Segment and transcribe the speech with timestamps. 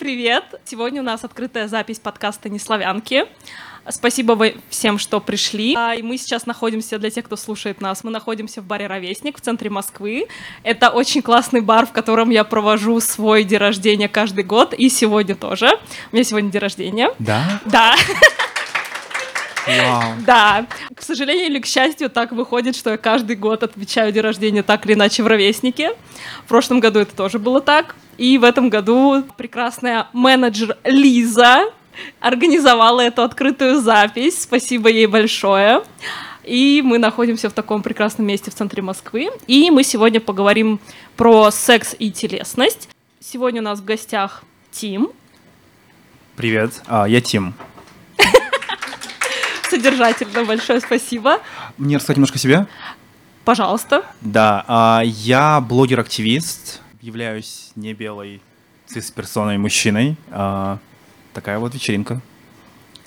[0.00, 0.44] привет!
[0.64, 3.26] Сегодня у нас открытая запись подкаста «Неславянки».
[3.90, 5.74] Спасибо вы всем, что пришли.
[5.76, 9.36] А, И мы сейчас находимся, для тех, кто слушает нас, мы находимся в баре «Ровесник»
[9.36, 10.26] в центре Москвы.
[10.62, 15.34] Это очень классный бар, в котором я провожу свой день рождения каждый год, и сегодня
[15.34, 15.68] тоже.
[16.12, 17.10] У меня сегодня день рождения.
[17.18, 17.60] Да?
[17.66, 17.94] Да,
[19.66, 20.14] Вау.
[20.26, 20.66] да.
[20.94, 24.86] К сожалению или к счастью, так выходит, что я каждый год отмечаю день рождения так
[24.86, 25.90] или иначе в «Ровеснике».
[26.44, 27.94] В прошлом году это тоже было так.
[28.18, 31.64] И в этом году прекрасная менеджер Лиза
[32.20, 34.42] организовала эту открытую запись.
[34.42, 35.82] Спасибо ей большое.
[36.44, 39.30] И мы находимся в таком прекрасном месте в центре Москвы.
[39.46, 40.80] И мы сегодня поговорим
[41.16, 42.88] про секс и телесность.
[43.20, 45.10] Сегодня у нас в гостях Тим,
[46.40, 47.52] Привет, а, я Тим.
[49.70, 51.40] Содержательно большое спасибо.
[51.78, 52.66] Мне рассказать немножко о себе?
[53.44, 54.04] Пожалуйста.
[54.20, 58.42] Да, а, я блогер-активист, являюсь не белой
[58.86, 60.16] цис-персоной мужчиной.
[60.30, 60.78] А,
[61.32, 62.20] такая вот вечеринка.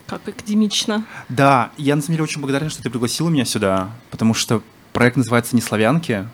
[0.08, 1.06] Как академично.
[1.30, 4.62] Да, я на самом деле очень благодарен, что ты пригласила меня сюда, потому что
[4.92, 6.28] проект называется «Не славянки».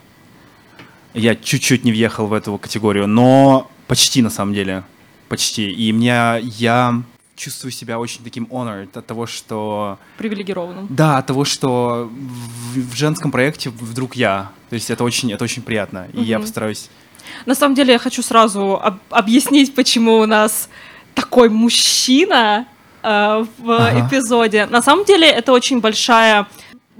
[1.12, 4.84] Я чуть-чуть не въехал в эту категорию, но почти на самом деле.
[5.28, 5.70] Почти.
[5.70, 7.02] И мне я
[7.40, 10.86] чувствую себя очень таким honored от того, что Привилегированным.
[10.90, 14.50] Да, от того, что в, в женском проекте вдруг я.
[14.68, 16.06] То есть это очень, это очень приятно.
[16.12, 16.44] И я Мгм.
[16.46, 16.90] постараюсь.
[17.46, 20.68] На самом деле я хочу сразу об- объяснить, почему у нас
[21.14, 22.66] такой мужчина
[23.02, 24.06] э, в Ага.
[24.06, 24.66] эпизоде.
[24.66, 26.46] На самом деле это очень большая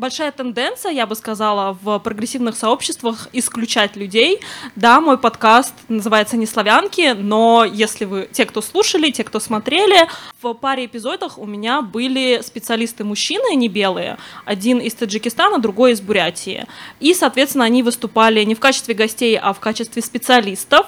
[0.01, 4.41] большая тенденция, я бы сказала, в прогрессивных сообществах исключать людей.
[4.75, 10.09] Да, мой подкаст называется «Не славянки», но если вы, те, кто слушали, те, кто смотрели,
[10.41, 16.67] в паре эпизодов у меня были специалисты-мужчины, не белые, один из Таджикистана, другой из Бурятии.
[16.99, 20.87] И, соответственно, они выступали не в качестве гостей, а в качестве специалистов.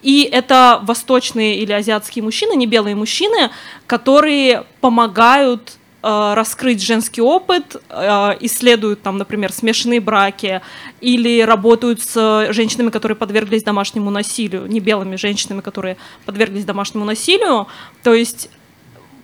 [0.00, 3.50] И это восточные или азиатские мужчины, не белые мужчины,
[3.86, 10.60] которые помогают раскрыть женский опыт, э, исследуют там, например, смешанные браки
[11.00, 17.66] или работают с женщинами, которые подверглись домашнему насилию, не белыми женщинами, которые подверглись домашнему насилию.
[18.02, 18.48] То есть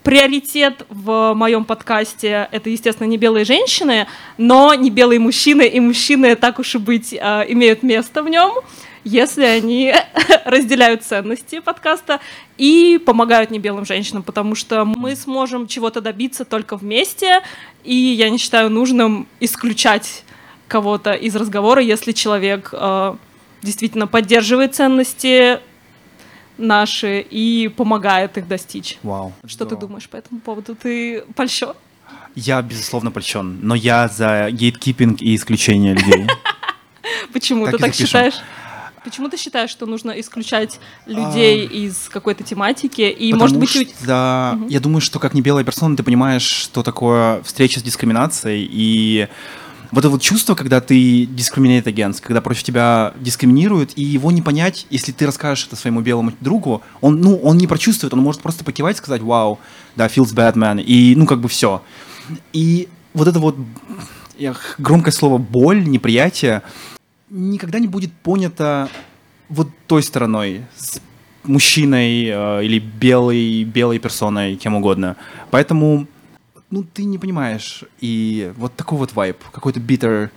[0.02, 4.06] приоритет в моем подкасте это, естественно, не белые женщины,
[4.36, 8.52] но не белые мужчины, и мужчины, так уж и быть, э, имеют место в нем,
[9.04, 9.94] если они
[10.44, 12.20] разделяют ценности подкаста
[12.56, 17.42] и помогают не белым женщинам, потому что мы сможем чего-то добиться только вместе,
[17.84, 20.24] и я не считаю нужным исключать
[20.68, 23.16] кого-то из разговора, если человек э,
[23.62, 25.60] действительно поддерживает ценности
[26.56, 28.98] наши и помогает их достичь.
[29.02, 29.32] Вау.
[29.44, 29.80] Что ты Здорово.
[29.80, 30.74] думаешь по этому поводу?
[30.74, 31.74] Ты польщен?
[32.34, 36.26] Я, безусловно, польщен, но я за гейткипинг и исключение людей.
[37.32, 38.34] Почему ты так считаешь?
[39.04, 43.02] Почему ты считаешь, что нужно исключать людей из какой-то тематики?
[43.02, 47.42] И, может быть, что я думаю, что как не белая персона, ты понимаешь, что такое
[47.42, 49.28] встреча с дискриминацией и
[49.90, 54.42] вот это вот чувство, когда ты discriminate against, когда против тебя дискриминируют, и его не
[54.42, 58.40] понять, если ты расскажешь это своему белому другу, он, ну, он не прочувствует, он может
[58.40, 59.60] просто покивать и сказать, вау,
[59.94, 61.82] да, feels bad, man, и, ну, как бы все.
[62.52, 63.56] И вот это вот
[64.38, 66.62] эх, громкое слово боль, неприятие
[67.34, 68.88] никогда не будет понято
[69.48, 71.00] вот той стороной, с
[71.42, 75.16] мужчиной э, или белой, белой персоной, кем угодно.
[75.50, 76.06] Поэтому,
[76.70, 77.84] ну, ты не понимаешь.
[78.00, 80.30] И вот такой вот вайб, какой-то bitter.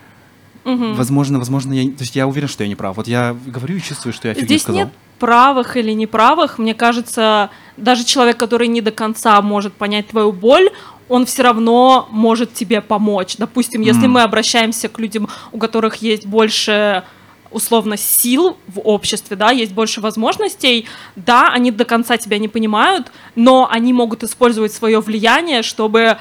[0.65, 0.95] Мгм.
[0.95, 1.89] Возможно, возможно, я...
[1.91, 2.97] То есть я уверен, что я не прав.
[2.97, 4.85] Вот я говорю и чувствую, что я фигню Здесь сказал.
[4.85, 6.59] нет правых или неправых.
[6.59, 10.69] Мне кажется, даже человек, который не до конца может понять твою боль,
[11.09, 13.37] он все равно может тебе помочь.
[13.37, 14.11] Допустим, если М.
[14.11, 17.03] мы обращаемся к людям, у которых есть больше
[17.49, 20.85] условно сил в обществе, да, есть больше возможностей,
[21.15, 26.17] да, они до конца тебя не понимают, но они могут использовать свое влияние, чтобы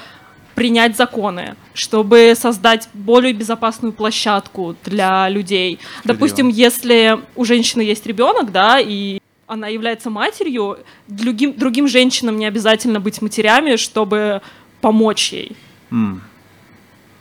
[0.54, 5.78] принять законы, чтобы создать более безопасную площадку для людей.
[5.98, 6.14] Справедливо.
[6.14, 10.78] Допустим, если у женщины есть ребенок, да, и она является матерью,
[11.08, 14.40] другим, другим женщинам не обязательно быть матерями, чтобы
[14.80, 15.56] помочь ей.
[15.90, 16.22] М.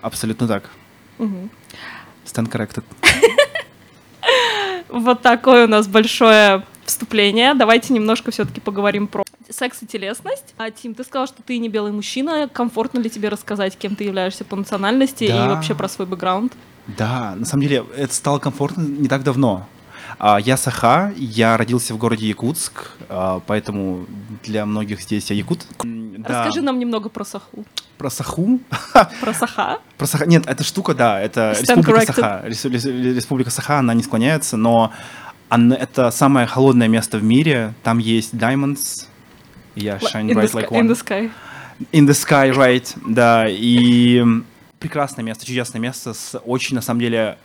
[0.01, 0.69] Абсолютно так.
[1.17, 1.49] Мгм.
[2.25, 2.83] Stand corrected.
[4.89, 7.53] Вот такое у нас большое вступление.
[7.53, 10.53] Давайте немножко все-таки поговорим про секс и телесность.
[10.57, 12.47] А, Тим, ты сказал, что ты не белый мужчина.
[12.51, 15.45] Комфортно ли тебе рассказать, кем ты являешься по национальности Да.
[15.45, 16.53] и вообще про свой бэкграунд?
[16.87, 19.67] Да, на самом деле это стало комфортно не так давно.
[20.17, 24.05] А, Я Саха, я родился в городе Якутск, а, поэтому
[24.43, 25.65] для многих здесь я якут.
[25.83, 26.43] М, да.
[26.45, 27.65] Расскажи нам немного про Саху.
[27.97, 28.59] про Саху.
[29.21, 29.79] Про Саха.
[29.97, 30.25] Про Саха.
[30.25, 32.13] Нет, эта штука, да, это Stand Республика corrected.
[32.15, 32.41] Саха.
[32.45, 34.91] Рес- рес- Республика Саха, она не склоняется, но
[35.47, 37.73] Оно- это самое холодное место в мире.
[37.83, 39.05] Там есть diamonds.
[39.75, 40.87] Я shine In bright like in one.
[40.89, 41.31] the sky.
[41.91, 44.23] In the sky, right, да, и
[44.79, 47.37] прекрасное место, чудесное место с очень, на самом деле,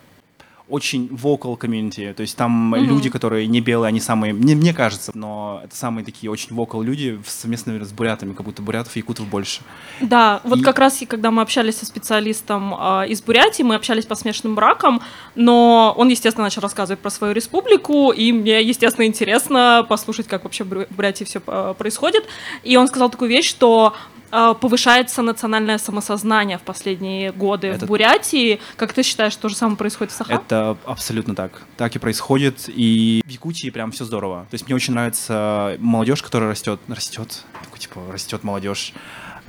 [0.71, 2.83] очень vocal community, то есть там Мгм.
[2.85, 6.83] люди, которые не белые, они самые, мне, мне кажется, но это самые такие очень vocal
[6.83, 9.61] люди, совместно с бурятами, как будто бурятов и якутов больше.
[9.99, 13.75] Да, вот И- как раз и когда мы общались со специалистом а, из Бурятии, мы
[13.75, 15.01] общались по смешанным бракам,
[15.35, 20.63] но он, естественно, начал рассказывать про свою республику, и мне, естественно, интересно послушать, как вообще
[20.63, 21.39] в Бурятии все
[21.77, 22.23] происходит.
[22.63, 27.87] И он сказал такую вещь, что а, повышается национальное самосознание в последние годы Это- в
[27.89, 28.59] Бурятии.
[28.77, 30.33] Как ты считаешь, то же самое происходит в Саха?
[30.33, 31.61] Это абсолютно так.
[31.77, 32.65] Так и происходит.
[32.67, 34.47] И в Якутии прям все здорово.
[34.49, 36.79] То есть мне очень нравится молодежь, которая растет.
[36.87, 37.43] Растет.
[37.63, 38.93] Такой, типа, растет молодежь.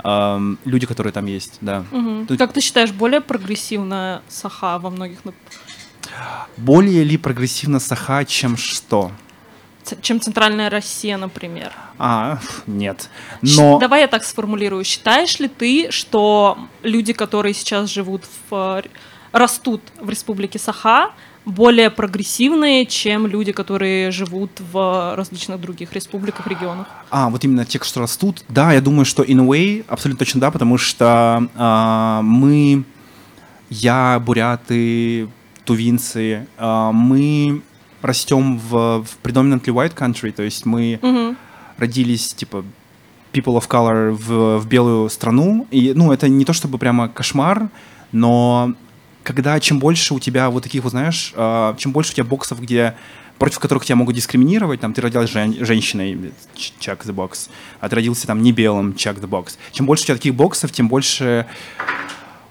[0.05, 1.85] Ам, люди, которые там есть, да.
[1.91, 2.27] Мгм.
[2.27, 5.19] Тут- Как ты считаешь, более прогрессивная Саха во многих,
[6.57, 9.11] Более ли прогрессивно Саха, чем что?
[10.01, 11.71] Чем центральная Россия, например?
[11.97, 13.09] А, нет.
[13.41, 14.83] Но Давай я так сформулирую.
[14.83, 18.81] Считаешь ли ты, что люди, которые сейчас живут в...
[18.83, 18.83] э,
[19.31, 21.11] растут в республике Саха,
[21.45, 26.87] более прогрессивные, чем люди, которые живут в различных других республиках, регионах?
[27.09, 28.43] А, вот именно те, что растут.
[28.47, 32.83] Да, я думаю, что in a way абсолютно точно да, потому что а, мы,
[33.69, 35.27] я, буряты,
[35.65, 37.61] тувинцы, а, мы
[38.03, 41.37] растем в, в predominantly white country, то есть мы Мгм.
[41.77, 42.63] родились, типа,
[43.31, 45.65] people of color в, в белую страну.
[45.71, 47.69] И, ну, это не то чтобы прямо кошмар,
[48.11, 48.73] но
[49.23, 52.61] когда чем больше у тебя вот таких, вот знаешь, а, чем больше у тебя боксов,
[52.61, 52.93] где
[53.39, 56.31] против которых тебя могут дискриминировать, там, ты родилась жен- женщиной,
[56.79, 59.57] check the box, а ты родился там не белым, check the box.
[59.71, 61.47] Чем больше у тебя таких боксов, тем больше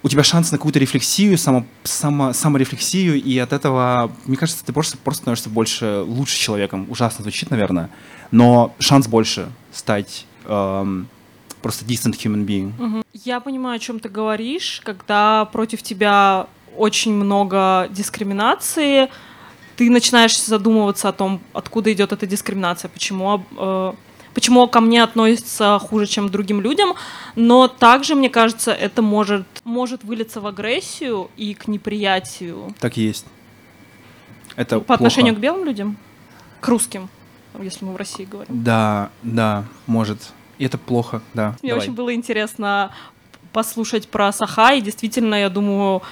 [0.02, 4.72] у тебя шанс на какую-то рефлексию, само, само, саморефлексию, и от этого, мне кажется, ты
[4.72, 6.87] просто, просто становишься больше, лучше человеком.
[6.90, 7.88] Ужасно звучит, наверное,
[8.31, 11.08] но шанс больше стать эм,
[11.62, 12.72] просто decent human being.
[12.78, 13.04] Мгм.
[13.12, 19.08] Я понимаю, о чем ты говоришь, когда против тебя очень много дискриминации,
[19.76, 23.93] ты начинаешь задумываться о том, откуда идет эта дискриминация, почему, э,
[24.34, 26.94] почему ко мне относятся хуже, чем к другим людям,
[27.37, 33.02] но также, мне кажется, это может, может вылиться в агрессию и к неприятию Так и
[33.02, 33.26] есть.
[34.56, 35.43] Это по отношению к плохо.
[35.43, 35.96] белым людям,
[36.61, 37.08] к русским,
[37.61, 38.62] если мы в России говорим.
[38.62, 40.32] Да, да, может.
[40.58, 41.56] И это плохо, да.
[41.62, 41.85] Мне Давай.
[41.85, 42.93] очень было интересно
[43.52, 46.02] послушать про Саха, и действительно, я думаю,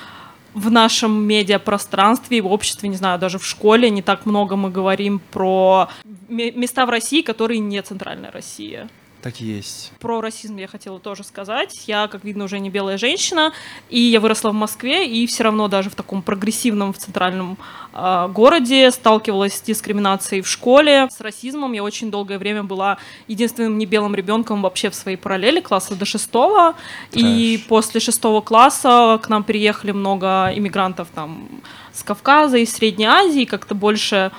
[0.55, 4.71] в нашем медиапространстве и в обществе, не знаю, даже в школе не так много мы
[4.71, 5.89] говорим про
[6.29, 8.89] ме- места в России, которые не центральная Россия.
[9.23, 9.93] Так и есть.
[10.01, 11.85] Про расизм я хотела тоже сказать.
[11.87, 13.53] Я, как видно, уже не белая женщина,
[13.91, 17.59] и я выросла в Москве, и все равно даже в таком прогрессивном, в центральном
[17.93, 21.73] а, городе сталкивалась с дискриминацией в школе, с расизмом.
[21.73, 22.97] Я очень долгое время была
[23.29, 26.75] единственным не белым ребенком вообще в своей параллели, класса до шестого.
[27.13, 31.47] И после шестого класса к нам приехали много иммигрантов там
[31.93, 34.33] с Кавказа и Средней Азии, как-то больше,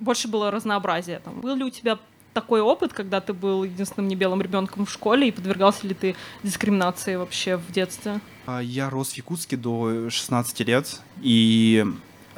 [0.00, 1.20] больше было разнообразия.
[1.24, 1.40] Там.
[1.40, 1.98] Был ли у тебя
[2.36, 7.16] такой опыт, когда ты был единственным небелым ребенком в школе, и подвергался ли ты дискриминации
[7.16, 8.20] вообще в детстве?
[8.44, 11.86] А, Я рос в Якутске до 16 лет, и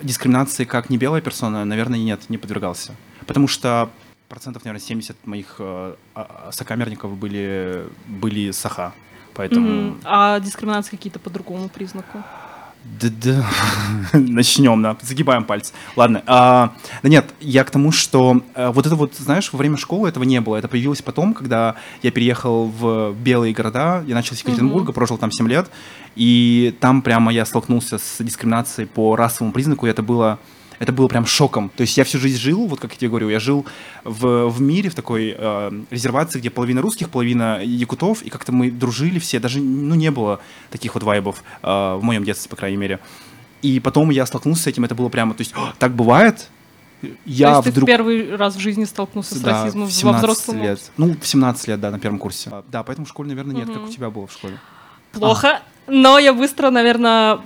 [0.00, 2.94] дискриминации как не белая персона, наверное, нет, не подвергался.
[3.26, 3.90] Потому что
[4.28, 8.92] процентов, наверное, 70 моих э, а- сокамерников были, были саха.
[9.34, 9.68] Поэтому...
[9.68, 10.00] Мгм.
[10.04, 12.22] А дискриминации какие-то по другому признаку?
[13.00, 13.46] Да-да.
[14.12, 14.96] Начнем, да.
[15.02, 15.72] Загибаем пальцы.
[15.96, 16.22] Ладно.
[16.26, 20.08] а, да нет, я к тому, что а, вот это вот, знаешь, во время школы
[20.08, 20.56] этого не было.
[20.56, 24.02] Это появилось потом, когда я переехал в белые города.
[24.06, 25.70] Я начал с Екатеринбурга, прожил там 7 лет.
[26.16, 29.86] И там прямо я столкнулся с дискриминацией по расовому признаку.
[29.86, 30.38] И это было
[30.78, 31.70] это было прям шоком.
[31.76, 33.66] То есть я всю жизнь жил, вот как я тебе говорю, я жил
[34.04, 38.70] в, в мире, в такой э, резервации, где половина русских, половина якутов, и как-то мы
[38.70, 42.76] дружили все, даже ну, не было таких вот вайбов э, в моем детстве, по крайней
[42.76, 43.00] мере.
[43.62, 46.48] И потом я столкнулся с этим, это было прямо, то есть, «О, так бывает?
[47.24, 47.88] Я То есть ты вдруг...
[47.88, 50.80] в первый раз в жизни столкнулся с Да, расизмом в во 17 взрослом лет.
[50.96, 52.50] Ну, в 17 лет, да, на первом курсе.
[52.52, 53.88] А, Да, поэтому в школе, наверное, нет, как Мгм.
[53.88, 54.58] у тебя было в школе.
[55.12, 57.38] плохо, но я быстро, наверное,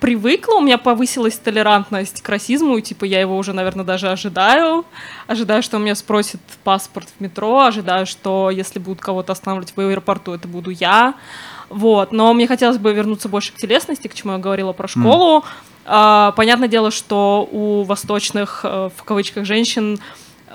[0.00, 4.84] привыкла, у меня повысилась толерантность к расизму, и типа я его уже, наверное, даже ожидаю.
[5.26, 9.80] Ожидаю, что у меня спросят паспорт в метро, ожидаю, что если будут кого-то останавливать в
[9.80, 11.14] аэропорту, это буду я.
[11.68, 15.44] Вот, но мне хотелось бы вернуться больше к телесности, к чему я говорила про школу.
[15.84, 19.98] А, понятное дело, что у восточных, э, в кавычках, женщин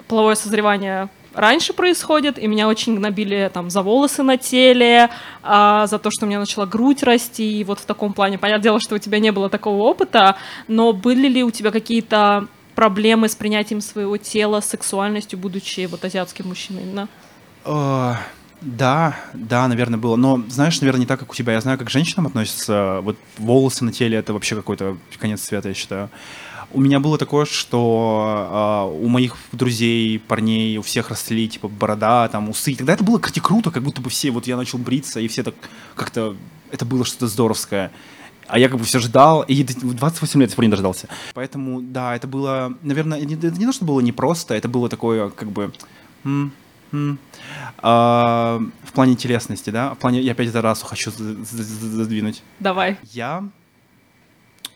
[0.07, 5.09] половое созревание раньше происходит, и меня очень гнобили там за волосы на теле,
[5.41, 8.37] а, за то, что у меня начала грудь расти, и вот в таком плане.
[8.37, 10.35] Понятное дело, что у тебя не было такого опыта,
[10.67, 16.47] но были ли у тебя какие-то проблемы с принятием своего тела, сексуальностью, будучи вот азиатским
[16.47, 17.07] мужчиной именно?
[17.65, 18.13] Э,
[18.61, 20.15] Да, да, наверное, было.
[20.15, 21.53] Но, знаешь, наверное, не так, как у тебя.
[21.53, 22.99] Я знаю, как к женщинам относятся.
[23.01, 26.09] Вот волосы на теле— это вообще какой-то конец света, я считаю.
[26.73, 32.27] У меня было такое, что э, у моих друзей, парней, у всех росли, типа, борода,
[32.29, 32.71] там, усы.
[32.71, 35.27] И тогда это было, кстати, круто, как будто бы все, вот я начал бриться, и
[35.27, 35.53] все так
[35.95, 36.35] как-то...
[36.71, 37.91] Это было что-то здоровское.
[38.47, 41.07] А я как бы все ждал, и в 28 лет я не дождался.
[41.35, 45.29] Поэтому, да, это было, наверное, не, это не то, что было непросто, это было такое,
[45.29, 45.71] как бы...
[46.23, 46.51] м,
[46.91, 47.19] м.
[47.77, 49.93] А, в плане телесности, да?
[49.93, 52.41] В плане, я опять за расу хочу за- за- за- задвинуть.
[52.59, 52.97] Давай.
[53.11, 53.43] Я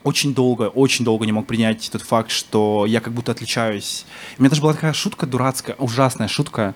[0.04, 4.06] очень долго, очень долго не мог принять тот факт, что я как будто отличаюсь.
[4.38, 6.76] У меня даже была такая шутка дурацкая, ужасная шутка.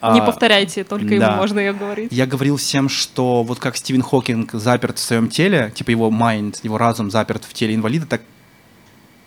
[0.00, 1.36] Не А, повторяйте, только ему да.
[1.36, 2.12] можно ее говорить.
[2.12, 6.60] Я говорил всем, что вот как Стивен Хокинг заперт в своем теле, типа его майнд,
[6.62, 8.22] его разум заперт в теле инвалида, так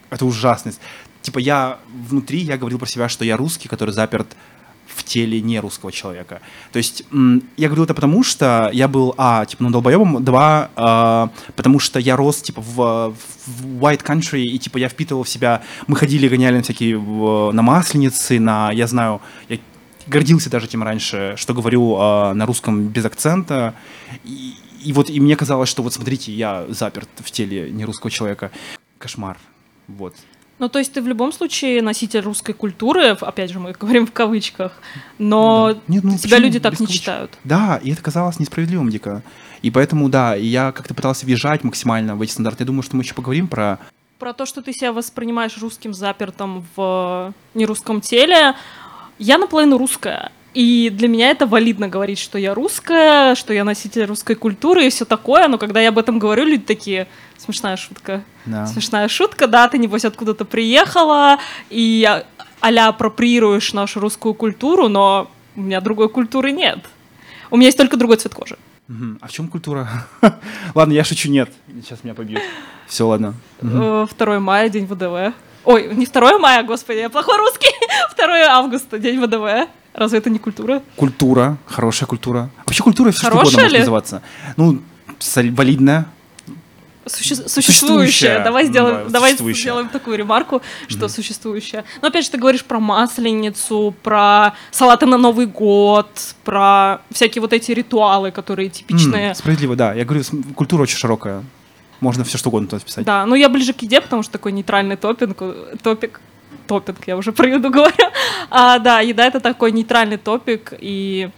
[0.10, 0.80] это ужасность.
[1.22, 4.36] Типа я внутри, я говорил про себя, что я русский, который заперт
[4.96, 6.42] в теле не русского человека.
[6.72, 7.04] То есть
[7.58, 12.00] я говорил это потому, что я был, а, типа, ну, долбоебом, два, а, потому что
[12.00, 13.16] я рос, типа, в,
[13.48, 17.52] в white country, и, типа, я впитывал в себя, мы ходили, гоняли на всякие, в-
[17.52, 19.58] на масленицы, на, я знаю, я
[20.08, 23.74] гордился даже тем раньше, что говорю а, на русском без акцента,
[24.24, 28.10] и, и вот, и мне казалось, что вот смотрите, я заперт в теле не русского
[28.12, 28.52] человека.
[28.98, 29.38] Кошмар.
[29.88, 30.16] Вот.
[30.62, 34.12] Ну, то есть ты в любом случае носитель русской культуры, опять же, мы говорим в
[34.12, 34.80] кавычках,
[35.18, 35.80] но Да.
[35.88, 37.02] Нет, ну, тебя люди так не кавычек.
[37.02, 37.40] считают.
[37.44, 39.24] Да, и это казалось несправедливым дико.
[39.64, 42.62] И поэтому, да, я как-то пытался въезжать максимально в эти стандарты.
[42.62, 43.80] Я думаю, что мы еще поговорим про...
[44.20, 48.54] Про то, что ты себя воспринимаешь русским запертым в нерусском теле,
[49.18, 50.32] я наполовину русская.
[50.54, 54.90] И для меня это валидно говорить, что я русская, что я носитель русской культуры и
[54.90, 58.24] все такое, но когда я об этом говорю, люди такие, смешная шутка.
[58.46, 58.66] Да.
[58.68, 61.40] Смешная шутка, да, ты, небось, откуда-то приехала,
[61.70, 62.26] и а-
[62.60, 66.80] а-ля апроприируешь нашу русскую культуру, но у меня другой культуры нет.
[67.50, 68.58] У меня есть только другой цвет кожи.
[68.90, 69.20] Мгм.
[69.22, 69.88] А в чем культура?
[70.76, 71.50] ладно, я шучу, нет.
[71.82, 72.42] Сейчас меня побьют.
[72.88, 73.36] Все, ладно.
[73.62, 73.82] Мгм.
[73.82, 75.34] Э, 2 мая, день ВДВ.
[75.64, 77.72] Ой, не 2 мая, господи, я плохой русский.
[78.18, 79.70] 2 августа, день ВДВ.
[79.94, 80.82] Разве это не культура?
[80.96, 82.50] Культура, хорошая культура.
[82.66, 83.80] Вообще культура все что Хорошая угодно может ли?
[83.80, 84.22] называться.
[84.58, 84.82] Ну,
[85.52, 86.06] валидная.
[87.08, 87.50] Суще- Существующая.
[87.50, 88.44] существующая.
[88.44, 91.84] Давай сделаем, Да, давай сделаем такую ремарку, что существующая.
[92.02, 96.08] Но опять же, ты говоришь про масленицу, про салаты на Новый год,
[96.44, 99.30] про всякие вот эти ритуалы, которые типичные.
[99.30, 99.94] М, справедливо, да.
[99.94, 100.24] Я говорю,
[100.56, 101.44] культура очень широкая.
[102.02, 103.04] Можно все что угодно туда вписать.
[103.04, 105.38] Да, ну я ближе к еде, потому что такой нейтральный топинг,
[105.84, 106.22] топик,
[106.72, 108.08] топинг, я уже про еду говорю.
[108.50, 111.30] А, да, еда это такой нейтральный топик, и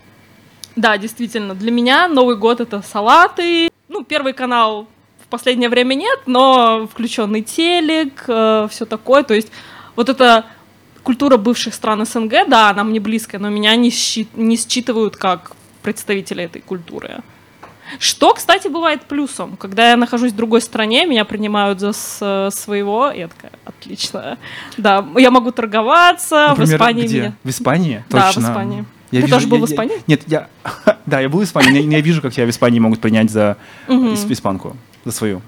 [0.76, 3.70] да, действительно, для меня Новый год это салаты.
[3.90, 4.88] Ну, Первый канал
[5.26, 9.24] в последнее время нет, но включенный телек, все такое.
[9.24, 9.52] То есть
[9.96, 10.46] вот эта
[11.02, 15.52] культура бывших стран СНГ, да, она мне близкая, но меня не, счит- не считывают как
[15.82, 17.22] представителя этой культуры.
[18.00, 19.56] Что, кстати, бывает плюсом.
[19.58, 21.94] Когда я нахожусь в другой стране, меня принимают за
[22.52, 24.38] своего, и я такая, отлично.
[24.78, 27.20] Да, я могу торговаться, Например, в Испании где?
[27.20, 27.34] меня...
[27.44, 28.04] В Испании?
[28.10, 28.48] Да, в Точно.
[28.50, 28.86] Испании.
[29.12, 29.96] Я Ты вижу- тоже был я- в я- Испании?
[30.08, 30.48] Нет, я...
[31.06, 31.82] Да, я был в Испании.
[31.82, 33.58] Я, я вижу, как тебя в Испании могут принять за
[33.88, 34.76] испанку.
[35.06, 35.42] За свою.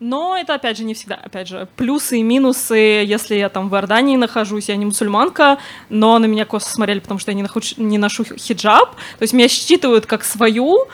[0.00, 1.14] Но это, опять же, не всегда.
[1.22, 5.58] Опять же, плюсы и минусы, если я там в Иордании нахожусь, я не мусульманка,
[5.88, 8.96] но на меня косо смотрели, потому что я не, нахуч- не ношу хиджаб.
[8.96, 10.88] То есть меня считывают как свою,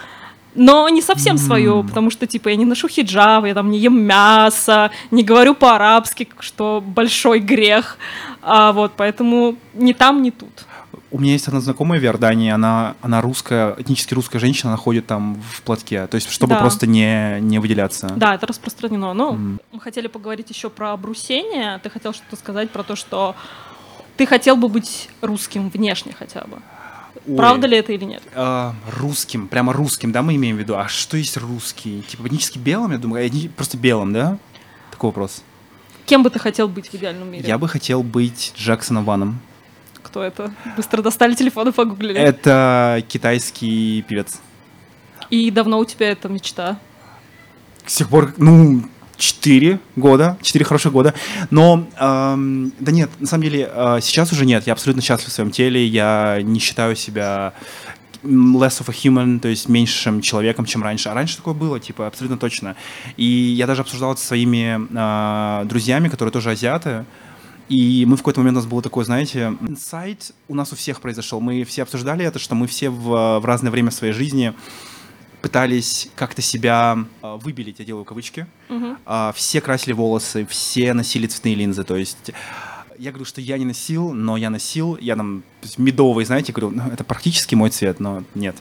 [0.54, 1.88] но не совсем свою, М.
[1.88, 6.28] потому что, типа, я не ношу хиджаб, я там не ем мясо, не говорю по-арабски,
[6.40, 7.98] что большой грех.
[8.42, 10.66] А, вот, поэтому ни там, ни тут.
[11.12, 15.06] У меня есть одна знакомая в Иордании, она, она русская, этнически русская женщина, она ходит
[15.06, 16.60] там в платке, то есть чтобы Да.
[16.60, 18.12] просто не, не выделяться.
[18.16, 19.12] Да, это распространено.
[19.12, 19.60] Ну, М.
[19.72, 21.78] мы хотели поговорить еще про обрусение.
[21.82, 23.34] Ты хотел что-то сказать про то, что
[24.16, 26.58] ты хотел бы быть русским внешне хотя бы.
[27.30, 28.22] Ой, Правда ли это или нет?
[28.34, 30.76] а, русским, прямо русским, да, мы имеем в виду.
[30.76, 32.02] А что есть русский?
[32.08, 34.38] Типа этнически белым, я думаю, этни- просто белым, да?
[34.90, 35.42] Такой вопрос.
[36.06, 37.46] Кем бы ты хотел быть в идеальном мире?
[37.46, 39.38] Я бы хотел быть Джексоном Ваном.
[40.02, 40.52] Кто это?
[40.76, 42.18] Быстро достали телефон и погуглили.
[42.18, 44.40] Это китайский певец.
[45.28, 46.78] И давно у тебя эта мечта?
[47.86, 48.82] С тех пор, ну,
[49.20, 51.14] 4 года, 4 хороших года.
[51.50, 54.66] Но, эм, да нет, на самом деле, э, сейчас уже нет.
[54.66, 55.86] Я абсолютно счастлив в своем теле.
[55.86, 57.52] Я не считаю себя
[58.22, 61.08] less of a human, то есть меньшим человеком, чем раньше.
[61.08, 62.76] А раньше такое было, типа, абсолютно точно.
[63.16, 67.04] И я даже обсуждал это со своими э, друзьями, которые тоже азиаты.
[67.68, 71.00] И мы в какой-то момент у нас было такое, знаете, инсайт у нас у всех
[71.00, 71.40] произошел.
[71.40, 74.54] Мы все обсуждали это, что мы все в, в разное время своей жизни
[75.42, 78.46] пытались как-то себя э, выбелить, я делаю кавычки.
[78.68, 78.98] Мгм.
[79.06, 81.84] А, все красили волосы, все носили цветные линзы.
[81.84, 82.32] То есть
[82.98, 85.42] я говорю, что я не носил, но я носил, я там
[85.78, 88.56] медовый, знаете, говорю, ну, это практически мой цвет, но нет.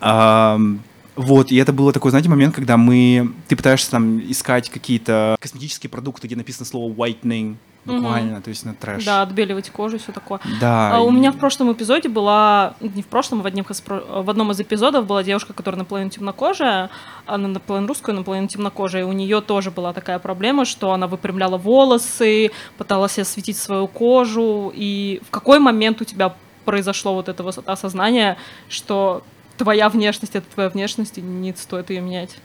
[0.00, 0.80] Ам,
[1.16, 5.90] вот, и это было такой, знаете, момент, когда мы, ты пытаешься там искать какие-то косметические
[5.90, 9.04] продукты, где написано слово whitening, буквально, то есть на трэш.
[9.04, 10.40] Да, отбеливать кожу и все такое.
[10.58, 14.22] Да, А у и- меня в прошлом эпизоде была, не в прошлом, а в, про-
[14.22, 16.88] в одном из эпизодов была девушка, которая наполовину темнокожая,
[17.26, 21.58] она наполовину русская, наполовину темнокожая, и у нее тоже была такая проблема, что она выпрямляла
[21.58, 27.58] волосы, пыталась осветить свою кожу, и в какой момент у тебя произошло вот это вот
[27.68, 28.38] осознание,
[28.70, 29.22] что
[29.56, 32.36] твоя внешность— это твоя внешность, и не стоит ее менять?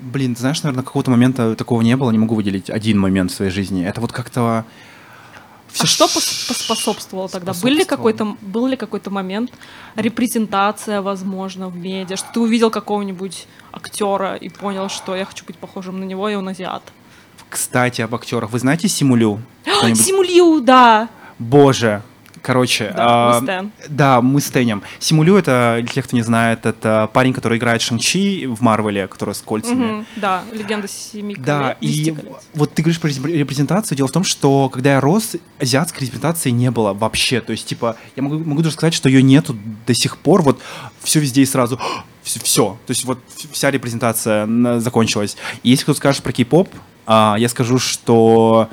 [0.00, 3.34] Блин, ты знаешь, наверное, какого-то момента такого не было, не могу выделить один момент в
[3.34, 3.84] своей жизни.
[3.84, 4.64] Это вот как-то...
[5.78, 7.52] а что пос- поспособствовало тогда?
[7.52, 9.52] Был ли, какой-то, был ли какой-то момент,
[9.94, 15.58] репрезентация, возможно, в медиа, что ты увидел какого-нибудь актера и понял, что я хочу быть
[15.58, 16.82] похожим на него, и он азиат?
[17.48, 18.50] Кстати, об актерах.
[18.50, 19.40] Вы знаете Симулю?
[19.94, 21.08] Симулиу, да!
[21.38, 22.02] Боже.
[22.44, 23.72] Короче, Да, а, мы Стэн.
[23.88, 24.82] да, мы с Тенем.
[24.98, 29.34] Симулю это, для тех, кто не знает, это парень, который играет Шанг-Чи в Марвеле, который
[29.34, 29.74] с кольцами.
[29.84, 32.32] Мгм, да, легенда семи Да, и колец.
[32.52, 33.96] вот ты говоришь про репре- репрезентацию.
[33.96, 37.40] Дело в том, что когда я рос, азиатской репрезентации не было вообще.
[37.40, 40.42] То есть, типа, я могу, могу даже сказать, что ее нету до сих пор.
[40.42, 40.60] Вот
[41.02, 41.80] все везде и сразу
[42.22, 42.76] все.
[42.86, 43.20] То есть вот
[43.52, 44.46] вся репрезентация
[44.80, 45.38] закончилась.
[45.62, 46.68] И если кто скажет про кей-поп,
[47.06, 48.68] а, я скажу, что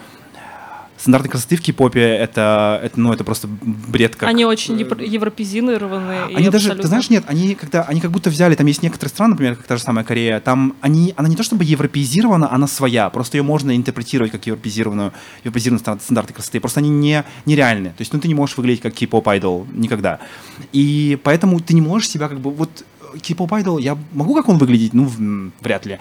[1.02, 4.30] стандарты красоты в кей-попе это, это, ну, это просто бред как...
[4.30, 6.32] Они очень евро- европезированные.
[6.32, 8.84] и Они даже, абсолютно- ты знаешь, нет, они когда они как будто взяли, там есть
[8.84, 12.54] некоторые страны, например, как та же самая Корея, там они, она не то чтобы европеизирована,
[12.54, 15.12] она своя, просто ее можно интерпретировать как европеизированную,
[15.44, 18.82] европеизированные стандарты, стандарты красоты, просто они не нереальны, то есть, ну, ты не можешь выглядеть
[18.82, 20.20] как кей-поп айдол никогда,
[20.72, 22.86] и поэтому ты не можешь себя как бы вот
[23.22, 24.94] кей-поп айдол, я могу как он выглядеть?
[24.94, 25.10] Ну,
[25.62, 26.00] вряд ли.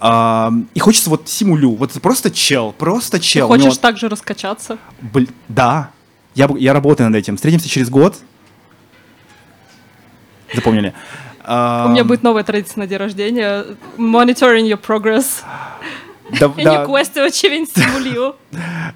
[0.00, 3.50] А, и хочется вот симулю, вот просто чел, просто Ты чел.
[3.50, 4.78] у него- хочешь так же раскачаться?
[5.00, 5.90] Бл- да,
[6.34, 7.36] я, я работаю над этим.
[7.36, 8.16] Встретимся через год.
[10.54, 10.94] Запомнили.
[11.46, 11.50] У
[11.90, 13.64] меня будет новая традиция на день рождения.
[13.96, 15.42] Monitoring your progress.
[16.40, 18.36] Да, да, не квесты очень симулию.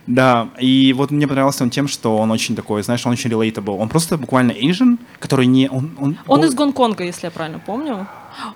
[0.07, 3.79] да, и вот мне понравился он тем, что он очень такой, знаешь, он очень relatable.
[3.79, 5.69] Он просто буквально Asian, который не...
[5.69, 8.07] Он, он, из Гонконга, если я правильно помню.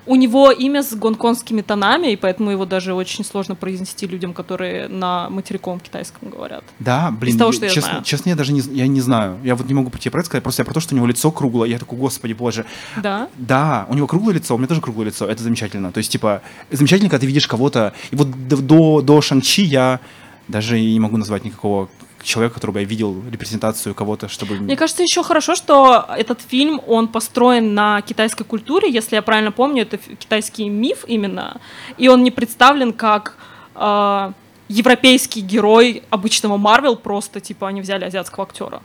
[0.07, 4.89] У него имя с гонконгскими тонами, и поэтому его даже очень сложно произнести людям, которые
[4.89, 6.65] на материковом китайском говорят.
[6.79, 8.05] Да, блин, из того, что я честно, знаю.
[8.05, 9.39] честно, я даже не, я не знаю.
[9.43, 11.07] Я вот не могу тебе про это сказать, просто я про то, что у него
[11.07, 11.69] лицо круглое.
[11.69, 12.65] Я такой, господи, боже.
[12.97, 13.29] Да?
[13.37, 15.93] Да, у него круглое лицо, у меня тоже круглое лицо, это замечательно.
[15.93, 17.93] То есть, типа, замечательно, когда ты видишь кого-то.
[18.11, 20.01] И вот до, до, до Шанг-Чи я
[20.49, 21.89] даже и не могу назвать никакого
[22.27, 24.57] человека, которого я видел репрезентацию кого-то, чтобы...
[24.57, 29.53] Мне кажется, еще хорошо, что этот фильм, он построен на китайской культуре, если я правильно
[29.53, 31.61] помню, это китайский миф именно,
[31.99, 33.37] и он не представлен как
[33.75, 34.33] э,
[34.69, 38.83] европейский герой обычного Марвел, просто, типа, они взяли азиатского актера.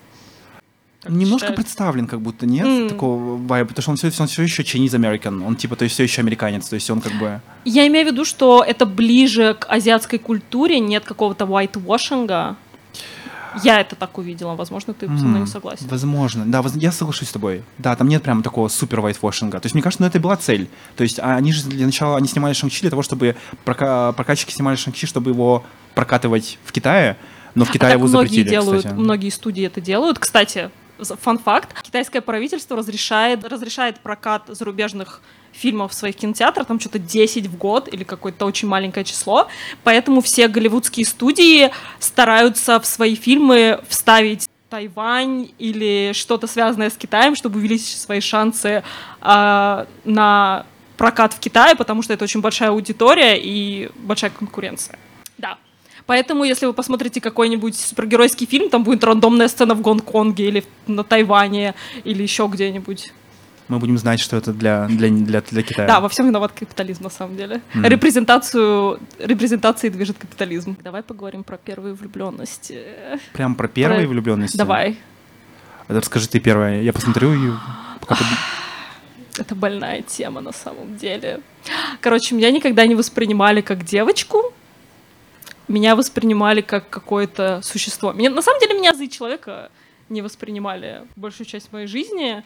[1.02, 1.56] Как Немножко считаете?
[1.56, 2.90] представлен, как будто нет М.
[2.90, 5.96] такого вайба, потому что он все, он все еще Chinese American, он типа, то есть
[5.96, 7.42] все еще американец, то есть он как бы...
[7.66, 12.56] Я имею в виду, что это ближе к азиатской культуре, нет какого-то whitewashing.
[13.64, 15.88] Я это так увидела, возможно, ты со мной не согласен.
[15.88, 17.64] Возможно, да, я соглашусь с тобой.
[17.78, 19.60] Да, там нет прям такого супер вайтвошинга.
[19.60, 20.70] То есть, мне кажется, ну это была цель.
[20.96, 23.36] То есть, а они же для начала, они снимали Шанг-Чи для того, чтобы
[23.66, 25.64] прока- прокатчики снимали Шанг-Чи, чтобы его
[25.96, 27.18] прокатывать в Китае,
[27.56, 28.94] но в А Китае так его многие запретили, делают, кстати.
[29.00, 30.20] многие студии это делают.
[30.20, 35.22] Кстати, фан-факт, китайское правительство разрешает, разрешает прокат зарубежных
[35.54, 39.48] фильмов в своих кинотеатрах, там что-то 10 в год или какое-то очень маленькое число,
[39.84, 47.36] поэтому все голливудские студии стараются в свои фильмы вставить Тайвань или что-то связанное с Китаем,
[47.36, 48.84] чтобы увеличить свои шансы
[49.20, 50.66] а, на
[50.98, 54.98] прокат в Китае, потому что это очень большая аудитория и большая конкуренция.
[55.38, 55.58] Да.
[56.06, 61.04] Поэтому, если вы посмотрите какой-нибудь супергеройский фильм, там будет рандомная сцена в Гонконге или на
[61.04, 63.12] Тайване или еще где-нибудь.
[63.68, 65.88] Мы будем знать, что это для, для, для, для Китая.
[65.88, 67.62] Да, во всем виноват капитализм на самом деле.
[67.74, 67.86] Мгм.
[67.86, 70.76] Репрезентацию, репрезентацией движет капитализм.
[70.84, 72.84] Давай поговорим про первые влюбленности.
[73.34, 74.58] Прям про первые Про- влюбленности.
[74.58, 74.98] Давай.
[75.88, 76.82] Это расскажи ты первая.
[76.82, 77.52] Я посмотрю и
[78.02, 78.26] пока под-
[79.40, 81.40] Это больная тема на самом деле.
[82.02, 84.54] Короче, меня никогда не воспринимали как девочку.
[85.70, 88.12] Меня воспринимали как какое-то существо.
[88.12, 89.70] Меня, на самом деле меня за человека
[90.10, 92.44] не воспринимали большую часть моей жизни.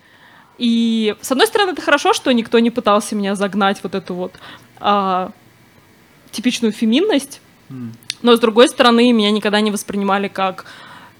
[0.57, 4.33] И с одной стороны, это хорошо, что никто не пытался меня загнать вот эту вот
[4.79, 5.31] а,
[6.31, 7.41] типичную феминность.
[7.69, 7.93] М.
[8.21, 10.65] Но с другой стороны, меня никогда не воспринимали как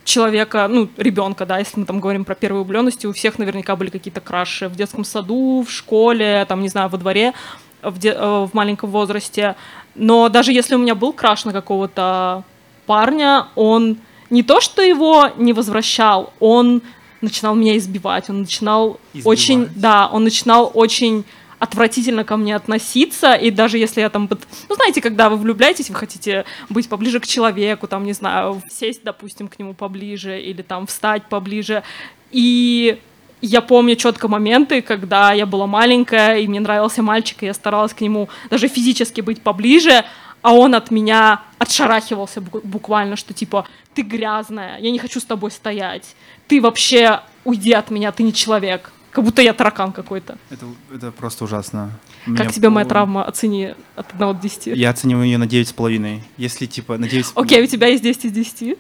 [0.06, 3.90] человека, ну, ребенка, да, если мы там говорим про первые влюбленности, у всех наверняка были
[3.90, 7.34] какие-то краши в детском саду, в школе, там, не знаю, во дворе,
[7.82, 9.56] в, де- э, в маленьком возрасте.
[9.96, 12.44] Но даже если у меня был краш на какого-то
[12.86, 13.98] парня, он
[14.30, 16.82] не то, что его не возвращал, он
[17.26, 19.26] начинал меня избивать, он начинал Избивать.
[19.26, 21.26] очень, да, он начинал очень
[21.60, 24.30] отвратительно ко мне относиться, и даже если я там,
[24.70, 29.04] ну, знаете, когда вы влюбляетесь, вы хотите быть поближе к человеку, там, не знаю, сесть,
[29.04, 31.84] допустим, к нему поближе, или там встать поближе,
[32.32, 33.00] и
[33.42, 37.94] я помню четко моменты, когда я была маленькая, и мне нравился мальчик, и я старалась
[37.94, 40.04] к нему даже физически быть поближе,
[40.46, 45.26] а он от меня отшарахивался бу- буквально, что типа, ты грязная, я не хочу с
[45.26, 46.16] тобой стоять,
[46.48, 48.92] ты вообще уйди от меня, ты не человек.
[49.10, 50.38] Как будто я таракан какой-то.
[50.52, 51.90] Это, это просто ужасно.
[52.26, 53.24] Как Меня тебе моя травма?
[53.24, 54.78] Оцени от 1 до 10.
[54.78, 56.22] Я оцениваю ее на 9,5.
[56.38, 57.32] Если, типа, на 9...
[57.34, 58.78] Окей, у тебя есть 10 из 10?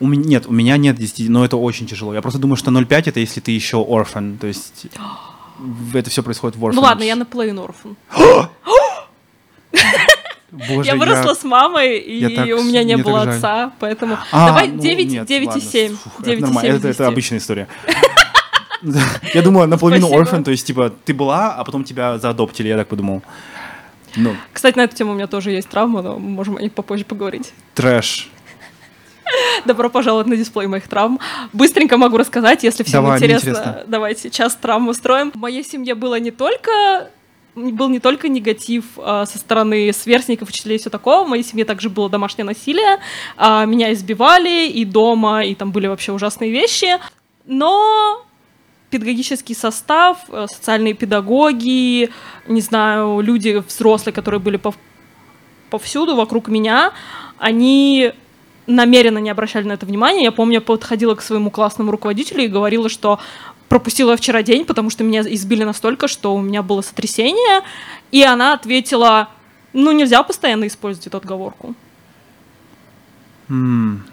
[0.00, 2.12] У меня, нет, у меня нет 10, но это очень тяжело.
[2.12, 4.88] Я просто думаю, что 0,5 это если ты еще орфан, то есть
[5.94, 6.76] это все происходит в орфан.
[6.76, 7.96] Ну ладно, я наполовину орфан.
[10.50, 14.16] Боже, я выросла с мамой, и я так у меня не мне было отца, поэтому...
[14.30, 15.96] А, Давай ну, 9, нет, 9 и ладно, 7.
[15.96, 17.12] фух, 9 и это, 7 нормально, из это, это 10.
[17.12, 17.68] обычная история.
[19.34, 22.88] Я думаю, наполовину орфан, то есть, типа, ты была, а потом тебя заадоптили, я так
[22.88, 23.22] подумал.
[24.14, 26.72] Ну, Кстати, на эту тему у меня тоже есть травма, но мы можем о них
[26.72, 27.52] попозже поговорить.
[27.74, 28.30] трэш.
[29.64, 31.18] Добро пожаловать на дисплей моих травм.
[31.52, 33.48] Быстренько могу рассказать, если всем Давай, интересно.
[33.48, 33.84] интересно.
[33.88, 35.32] Давайте сейчас травму устроим.
[35.32, 37.10] В моей семье было не только
[37.56, 41.24] был не только негатив а, со стороны сверстников, учителей и все такого.
[41.24, 43.00] В моей семье также было домашнее насилие.
[43.36, 46.98] А, меня избивали и дома, и там были вообще ужасные вещи.
[47.46, 48.24] Но
[48.90, 52.10] педагогический состав, э, социальные педагоги,
[52.46, 54.76] не знаю, люди взрослые, которые были пов-
[55.70, 56.92] повсюду вокруг меня,
[57.38, 58.12] они
[58.66, 60.24] намеренно не обращали на это внимания.
[60.24, 63.18] Я помню, я подходила к своему классному руководителю и говорила, что
[63.68, 67.62] пропустила вчера день, потому что меня избили настолько, что у меня было сотрясение.
[68.10, 69.28] И она ответила,
[69.72, 71.74] ну, нельзя постоянно использовать эту отговорку.
[73.48, 74.04] М.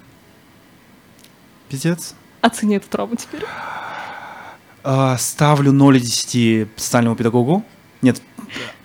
[1.69, 2.15] Пиздец.
[2.41, 3.43] Оцени эту травму теперь.
[4.83, 7.63] А, Ставлю 0 из 10 социальному педагогу.
[8.01, 8.21] Нет,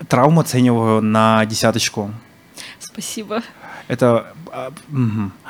[0.09, 2.13] травму оцениваю на десяточку.
[2.79, 3.43] Спасибо.
[3.88, 4.35] Это...
[4.53, 4.70] А.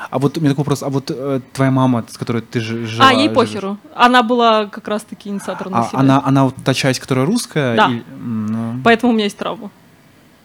[0.09, 0.83] А вот у меня такой вопрос.
[0.83, 3.09] А вот э, твоя мама, с которой ты жи- жила...
[3.09, 3.77] а, ей похеру.
[3.95, 5.99] Она была как раз-таки инициатором А, насилия.
[5.99, 7.75] она, она вот та часть, которая русская?
[7.75, 7.91] Да.
[8.19, 9.69] ну, Поэтому у меня есть травма.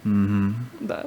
[0.05, 1.05] Да.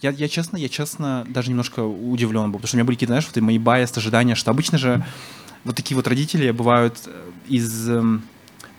[0.00, 3.12] Я, я честно, я честно даже немножко удивлен был, потому что у меня были какие-то,
[3.12, 5.04] знаешь, вот мои байс, ожидания, что обычно же
[5.64, 7.10] вот такие вот родители бывают э,
[7.48, 8.22] из эм,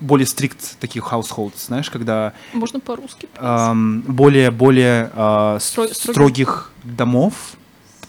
[0.02, 3.30] более стрикт таких households, знаешь, когда Можно по-русски.
[3.38, 5.18] эм, более более э,
[5.58, 5.60] Стро-
[5.94, 5.96] строгих.
[5.96, 7.34] строгих домов,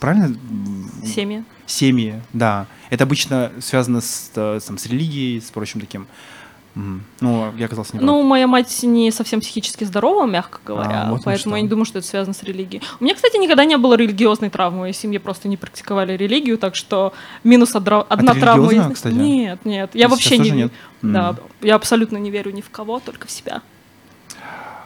[0.00, 0.34] правильно?
[1.04, 1.44] Семьи.
[1.66, 2.66] Семьи, да.
[2.90, 6.06] Это обычно связано с, э, там, с религией, с прочим таким.
[6.74, 8.02] Ну, я оказался не.
[8.02, 11.84] Ну, моя мать не совсем психически здорова, мягко говоря, А, вот поэтому я не думаю,
[11.84, 12.82] что это связано с религией.
[12.98, 14.78] У меня, кстати, никогда не было религиозной травмы.
[14.78, 17.12] В моей семье просто не практиковали религию, так что
[17.44, 18.72] минус одра- одна травма.
[18.72, 19.14] из- кстати?
[19.14, 19.90] Нет, нет.
[19.94, 20.70] Я вообще не верю.
[21.02, 21.38] Да, М.
[21.60, 23.60] я абсолютно не верю ни в кого, только в себя.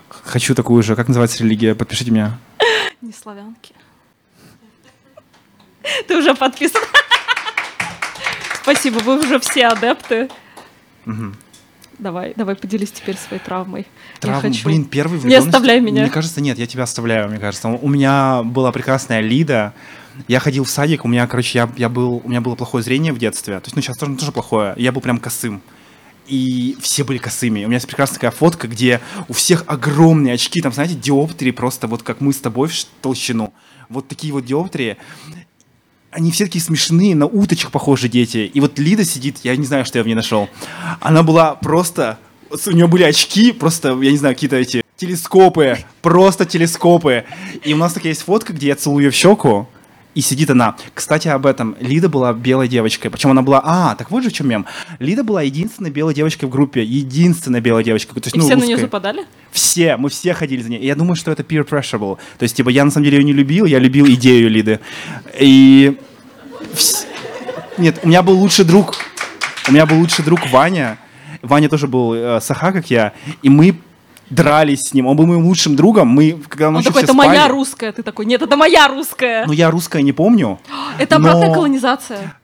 [0.08, 0.96] Хочу такую же.
[0.96, 1.74] Как называется религия?
[1.74, 2.38] Подпишите меня.
[3.00, 3.74] Не славянки.
[6.08, 6.82] Ты уже подписан.
[8.62, 10.28] Спасибо, вы уже все адепты.
[11.04, 11.36] Мгм.
[11.98, 13.80] Давай, давай поделись теперь своей травмой.
[13.80, 14.64] Я Травма, хочу.
[14.64, 16.02] блин, первый Не влюбленность- оставляй меня.
[16.02, 17.68] Мне кажется, нет, я тебя оставляю, мне кажется.
[17.68, 19.72] У меня была прекрасная Лида.
[20.28, 23.12] Я ходил в садик, у меня, короче, я, я был, у меня было плохое зрение
[23.12, 23.58] в детстве.
[23.60, 24.74] То есть, ну, сейчас тоже, тоже плохое.
[24.76, 25.62] Я был прям косым.
[26.26, 27.64] И все были косыми.
[27.64, 31.86] У меня есть прекрасная такая фотка, где у всех огромные очки, там, знаете, диоптрии просто
[31.86, 33.54] вот как мы с тобой в толщину.
[33.88, 34.96] Вот такие вот диоптрии.
[36.16, 38.50] Они все такие смешные, на уточек похожи дети.
[38.54, 40.48] И вот Лида сидит, я не знаю, что я в ней нашел.
[40.98, 42.18] Она была просто...
[42.50, 47.26] У нее были очки, просто, я не знаю, какие-то эти телескопы, просто телескопы.
[47.62, 49.68] И у нас такая есть фотка, где я целую ее в щеку,
[50.16, 50.76] и сидит она.
[50.94, 51.76] Кстати, об этом.
[51.78, 53.10] Лида была белой девочкой.
[53.10, 53.60] Причем она была...
[53.62, 54.64] А, так вот же в чем мем.
[54.98, 56.82] Лида была единственной белой девочкой в группе.
[56.82, 58.14] Единственная белая девочка.
[58.14, 58.86] То есть, И ну, все на нее русская.
[58.86, 59.26] западали?
[59.52, 60.78] Все, мы все ходили за ней.
[60.78, 62.18] И я думаю, что это peer pressure был.
[62.38, 64.80] То есть, типа, я на самом деле ее не любил, я любил идею Лиды.
[65.38, 65.98] И...
[67.76, 68.94] Нет, у меня был лучший друг.
[69.68, 70.96] У меня был лучший друг Ваня.
[71.42, 73.12] Ваня тоже был э, саха, как я.
[73.42, 73.78] И мы
[74.30, 75.06] дрались с ним.
[75.06, 76.08] Он был моим лучшим другом.
[76.08, 77.92] Мы, когда Он ночью такой, все это моя спали- русская.
[77.92, 79.44] Ты такой, нет, это моя русская.
[79.46, 80.58] Ну, я русское не помню.
[80.98, 82.34] это но- обратная колонизация.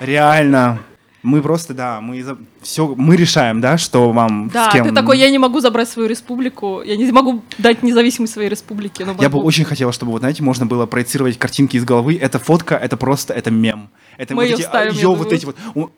[0.00, 0.80] Реально.
[1.22, 2.24] Мы просто, да, мы
[2.62, 4.86] все, мы решаем, да, что вам Да, с кем.
[4.86, 9.04] ты такой, я не могу забрать свою республику, я не могу дать независимость своей республике.
[9.04, 12.16] но Я бы очень хотел, чтобы, вот, знаете, можно было проецировать картинки из головы.
[12.16, 13.88] Эта фотка, это просто, это мем.
[14.18, 15.36] Это Мы вот её эти, вставим, я её вот думаю.
[15.36, 15.90] эти вот.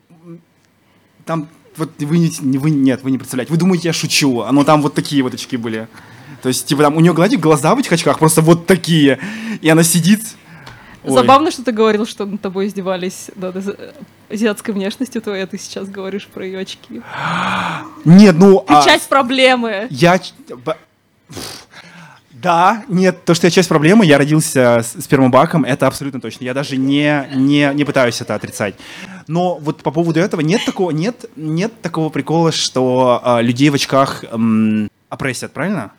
[1.26, 1.48] Там,
[1.78, 3.52] вот вы, не, вы, нет, вы не представляете.
[3.52, 5.88] Вы думаете, я шучу, а но там вот такие вот очки были.
[6.42, 9.18] То есть, типа, там у нее, гладик, глаза в этих очках просто вот такие.
[9.60, 10.20] И она сидит.
[11.04, 11.12] Ой.
[11.12, 13.76] Забавно, что ты говорил, что над тобой издевались над аз-
[14.28, 17.00] азиатской внешностью твоей, а ты сейчас говоришь про ее очки.
[18.04, 18.64] Нет, ну...
[18.66, 19.86] Ты а, часть проблемы.
[19.90, 20.20] Я...
[22.40, 26.44] Да, нет, то, что я часть проблемы, я родился с спермобаком, это абсолютно точно.
[26.44, 28.76] Я даже не, не, не пытаюсь это отрицать.
[29.26, 33.74] Но вот по поводу этого нет такого, нет, нет такого прикола, что а, людей в
[33.74, 35.92] очках м, опрессят, правильно?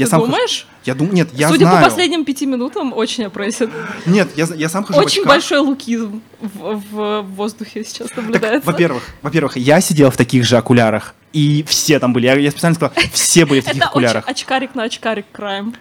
[0.00, 0.66] Я Ты сам хожу- думаешь?
[0.84, 1.84] Я думаю, нет, я Судя знаю.
[1.84, 3.68] по последним пяти минутам, очень опрессит.
[4.06, 5.26] Нет, я, я сам хожу в Очень очках.
[5.34, 8.66] большой лукизм в, в воздухе сейчас Так, наблюдается.
[8.66, 12.26] во-первых, во-первых, я сидел в таких же окулярах, и все там были.
[12.26, 14.24] Я, я специально сказал, все были в таких Это окулярах.
[14.26, 15.74] очкарик на очкарик крайм.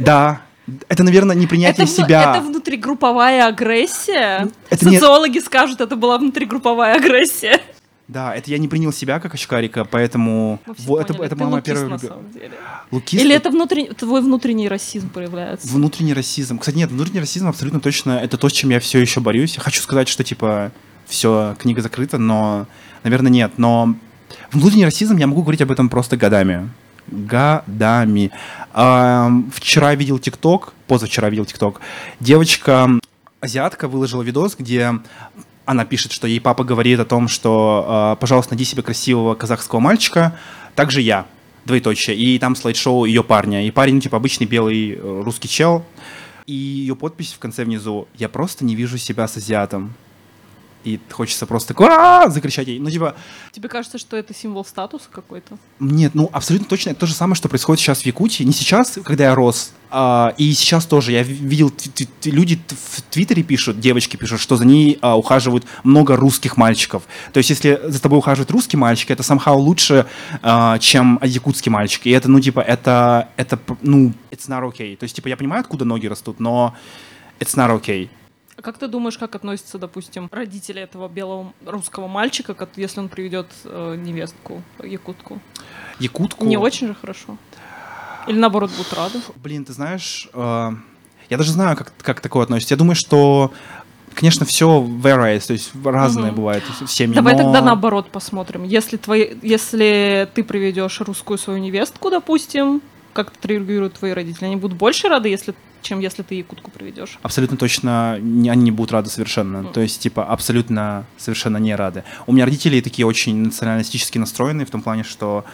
[0.00, 0.40] Да,
[0.88, 2.32] это, наверное, непринятие Это, себя.
[2.34, 4.48] это внутригрупповая агрессия.
[4.70, 7.60] Это не- Социологи скажут, это была внутригрупповая агрессия.
[8.08, 11.34] Да, это я не принял себя как очкарика, поэтому Мы все вот это, поняли, это
[11.36, 12.10] ты была моя первая любовь.
[12.90, 15.68] Лукист Или это внутренний, твой внутренний расизм проявляется?
[15.68, 16.58] внутренний расизм.
[16.58, 19.56] Кстати, нет, внутренний расизм абсолютно точно это то, с чем я все еще борюсь.
[19.56, 20.72] Я хочу сказать, что типа
[21.06, 22.66] все, книга закрыта, но,
[23.04, 23.52] наверное, нет.
[23.58, 23.94] Но
[24.52, 26.70] внутренний расизм я могу говорить об этом просто годами.
[27.08, 28.30] Годами.
[28.72, 31.82] Ам, вчера видел ТикТок, позавчера видел ТикТок.
[32.20, 32.88] Девочка
[33.40, 34.94] азиатка выложила видос, где
[35.68, 39.80] она пишет, что ей папа говорит о том, что, э, пожалуйста, найди себе красивого казахского
[39.80, 40.34] мальчика,
[40.74, 41.26] также я,
[41.66, 42.16] двоеточие.
[42.16, 43.66] И там слайд-шоу ее парня.
[43.66, 45.84] И парень, типа, обычный белый э, русский чел.
[46.46, 49.92] И ее подпись в конце внизу «Я просто не вижу себя с азиатом».
[50.88, 51.88] И хочется просто такой
[52.30, 52.78] закричать ей.
[52.78, 53.14] Ну, типа,
[53.52, 55.58] Тебе кажется, что это символ статуса какой-то?
[55.80, 58.44] нет, ну абсолютно точно это то же самое, что происходит сейчас в Якутии.
[58.44, 61.12] Не сейчас, когда я рос, а, и сейчас тоже.
[61.12, 61.72] Я ви- видел,
[62.24, 67.02] люди в Твиттере пишут, девочки пишут, что за ней а, ухаживают много русских мальчиков.
[67.32, 70.06] То есть, если за тобой ухаживает русский мальчик, это somehow лучше,
[70.42, 72.06] а, чем якутский мальчик.
[72.06, 74.96] И это, ну, типа, это, это, ну, it's not okay.
[74.96, 76.74] То есть, типа, я понимаю, откуда ноги растут, но
[77.40, 78.08] it's not okay.
[78.58, 83.46] А как ты думаешь, как относятся, допустим, родители этого белого русского мальчика, если он приведет
[83.64, 85.38] э, невестку якутку?
[86.00, 86.44] Якутку...
[86.44, 87.36] Не очень же хорошо.
[88.26, 89.20] Или наоборот будут рады?
[89.36, 90.70] Блин, ты знаешь, э,
[91.30, 92.74] я даже знаю, как, как такое относится.
[92.74, 93.52] Я думаю, что,
[94.14, 96.34] конечно, все varies, то есть разное Мгм.
[96.34, 97.14] бывает в семье.
[97.14, 98.64] Давай но- тогда наоборот посмотрим.
[98.64, 104.46] Если, твои, если ты приведешь русскую свою невестку, допустим, как это реагируют твои родители?
[104.46, 107.18] Они будут больше рады, если, чем если ты якутку приведешь?
[107.22, 109.62] Абсолютно точно они не будут рады совершенно.
[109.62, 109.72] Мгм.
[109.72, 112.04] То есть, типа, абсолютно совершенно не рады.
[112.26, 115.44] У меня родители такие очень националистически настроенные в том плане, что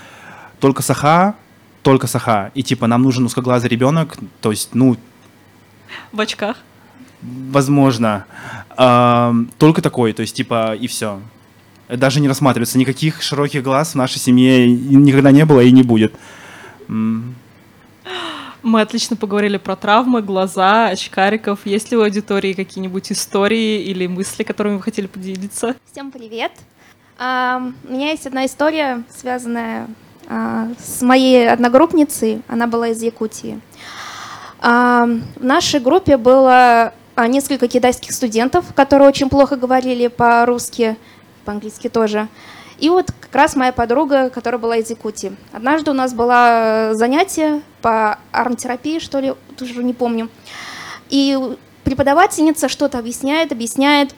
[0.61, 1.35] только саха,
[1.83, 2.51] только саха.
[2.55, 4.17] И, типа, нам нужен узкоглазый ребенок.
[4.41, 4.97] То есть, ну,
[6.13, 6.57] В очках?
[7.23, 8.27] возможно,
[8.77, 10.13] ам, только такой.
[10.13, 11.21] То есть, типа, и все.
[11.89, 12.79] Даже не рассматривается.
[12.79, 16.15] Никаких широких глаз в нашей семье никогда не было и не будет.
[16.89, 17.35] М.
[18.65, 21.67] Мы отлично поговорили про травмы, глаза, очкариков.
[21.67, 25.77] Есть ли у аудитории какие-нибудь истории или мысли, которыми вы хотели поделиться?
[25.93, 26.51] Всем привет.
[27.19, 29.89] А, У меня есть одна история, связанная
[30.29, 32.41] а, с моей одногруппницей.
[32.49, 33.61] Она была из Якутии.
[34.61, 40.97] А, В нашей группе было а, несколько китайских студентов, которые очень плохо говорили по-русски,
[41.45, 42.29] по-английски тоже.
[42.79, 45.37] И вот как раз моя подруга, которая была из Якутии.
[45.53, 50.29] Однажды у нас было занятие по арт-терапии, что ли, тоже не помню.
[51.11, 51.39] И
[51.85, 54.15] преподавательница что-то объясняет, объясняет.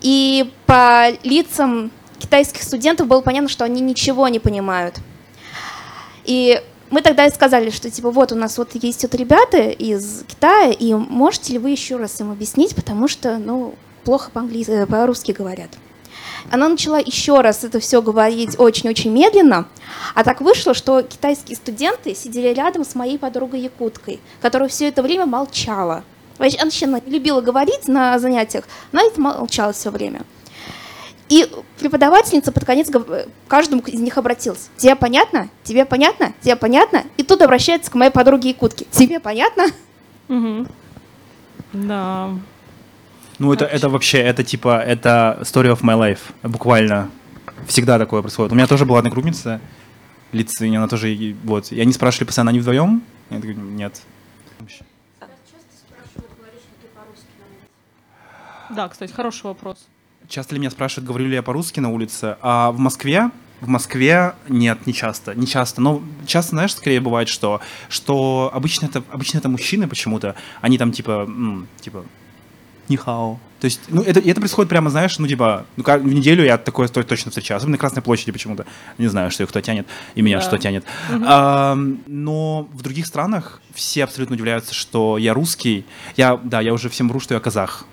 [0.00, 4.98] И по лицам китайских студентов было понятно, что они ничего не понимают.
[6.24, 10.24] И мы тогда и сказали, что типа вот у нас вот есть вот ребята из
[10.26, 14.86] Китая, и можете ли вы еще раз им объяснить, потому что, ну, плохо по-английски, э,
[14.86, 15.70] по-русски говорят.
[16.50, 19.66] Она начала еще раз это все говорить очень-очень медленно,
[20.14, 25.02] а так вышло, что китайские студенты сидели рядом с моей подругой Якуткой, которая все это
[25.02, 26.04] время молчала.
[26.38, 30.22] Она вообще любила говорить на занятиях, но это молчала все время.
[31.28, 31.48] И
[31.78, 34.68] преподавательница под конец к каждому из них обратилась.
[34.76, 35.48] Тебе понятно?
[35.62, 36.32] Тебе понятно?
[36.40, 37.04] Тебе понятно?
[37.18, 38.86] И тут обращается к моей подруге Якутке.
[38.90, 39.66] Тебе понятно?
[40.26, 40.66] Мгм.
[41.72, 42.30] Да.
[43.40, 46.20] Ну, это, это вообще, это типа, это story of my life.
[46.42, 47.10] Буквально.
[47.66, 48.52] Всегда такое происходит.
[48.52, 49.60] У меня тоже была одногруппница,
[50.32, 51.72] Лицинь, она тоже, и- вот.
[51.72, 53.02] И они спрашивали постоянно, они вдвоем?
[53.30, 54.00] Я такой, нет.
[58.70, 59.78] Да, кстати, хороший вопрос.
[60.28, 62.36] Часто ли меня спрашивают, говорю ли я по-русски на улице?
[62.40, 63.30] А в Москве?
[63.60, 65.80] В Москве нет, не часто, не часто.
[65.80, 70.92] Но часто, знаешь, скорее бывает, что, что обычно это, обычно это мужчины почему-то, они там
[70.92, 72.04] типа, м, типа,
[72.90, 73.38] нихао.
[73.60, 76.56] То есть, ну, это, это происходит прямо, знаешь, ну, типа, ну, как, в неделю я
[76.56, 78.64] такое то- точно встречаю, особенно на Красной площади почему-то.
[78.96, 80.42] Не знаю, что их кто тянет, и меня Да.
[80.42, 80.84] что тянет.
[81.26, 81.76] А,
[82.06, 85.84] но в других странах все абсолютно удивляются, что я русский.
[86.16, 87.84] Я, да, я уже всем вру, что я казах.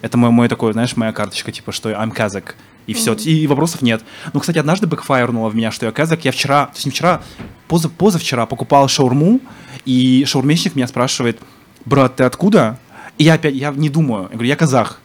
[0.00, 2.56] Это мой, мой такой, знаешь, моя карточка, типа, что I'm казак.
[2.86, 4.02] И все, и, вопросов нет.
[4.32, 6.24] Ну, кстати, однажды бэкфайрнуло в меня, что я казак.
[6.24, 7.20] Я вчера, то есть не вчера,
[7.68, 9.40] поза, позавчера покупал шаурму,
[9.84, 11.38] и шаурмечник меня спрашивает,
[11.84, 12.78] брат, ты откуда?
[13.20, 15.02] И я опять, я не думаю, я говорю, я казах.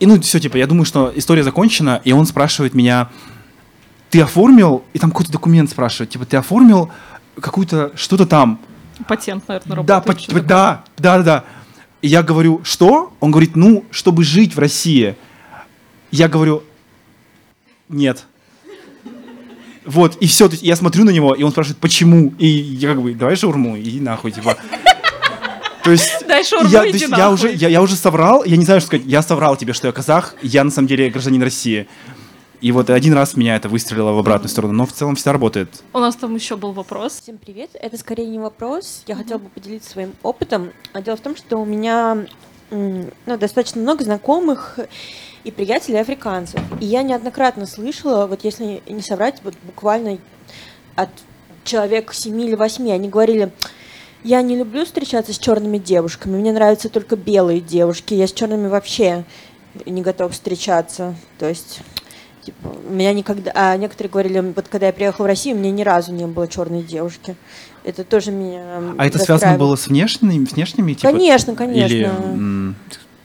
[0.00, 3.08] И ну все, типа, я думаю, что история закончена, и он спрашивает меня,
[4.10, 6.90] ты оформил, и там какой-то документ спрашивает, типа, ты оформил
[7.40, 8.58] какую-то, что-то там.
[9.06, 10.04] Патент, наверное, Да, работает.
[10.16, 11.44] по- что-то да, да, да, да.
[12.02, 13.12] И я говорю, что?
[13.20, 15.14] Он говорит, ну, чтобы жить в России.
[16.10, 16.64] Я говорю,
[17.88, 18.26] нет.
[19.84, 22.34] Вот, и все, я смотрю на него, и он спрашивает, почему?
[22.38, 24.56] И я как бы, давай шаурму, иди нахуй, типа.
[25.86, 26.12] То есть,
[26.48, 29.06] шаурму, я, то есть я, уже, я, я уже соврал, я не знаю, что сказать,
[29.06, 31.86] я соврал тебе, что я казах, я на самом деле гражданин России.
[32.60, 35.68] И вот один раз меня это выстрелило в обратную сторону, но в целом всегда работает.
[35.92, 37.20] У нас там еще был вопрос.
[37.22, 37.70] Всем привет.
[37.74, 39.04] Это скорее не вопрос.
[39.06, 40.72] Я хотела бы поделиться своим опытом.
[40.92, 42.26] А дело в том, что у меня
[42.70, 44.80] ну, достаточно много знакомых
[45.44, 46.60] и приятелей африканцев.
[46.80, 50.18] И я неоднократно слышала, вот если не соврать, вот буквально
[50.96, 51.10] от
[51.62, 53.52] человек 7 или 8, они говорили,
[54.26, 58.66] я не люблю встречаться с черными девушками, мне нравятся только белые девушки, я с черными
[58.68, 59.24] вообще
[59.84, 61.14] не готов встречаться.
[61.38, 61.80] То есть
[62.46, 63.50] Типа, у меня никогда...
[63.56, 66.46] А некоторые говорили, вот когда я приехала в Россию, у меня ни разу не было
[66.46, 67.34] черной девушки.
[67.82, 71.10] Это тоже меня А это связано было с внешними, внешними типа?
[71.12, 71.92] Конечно, конечно.
[71.92, 72.76] Или м,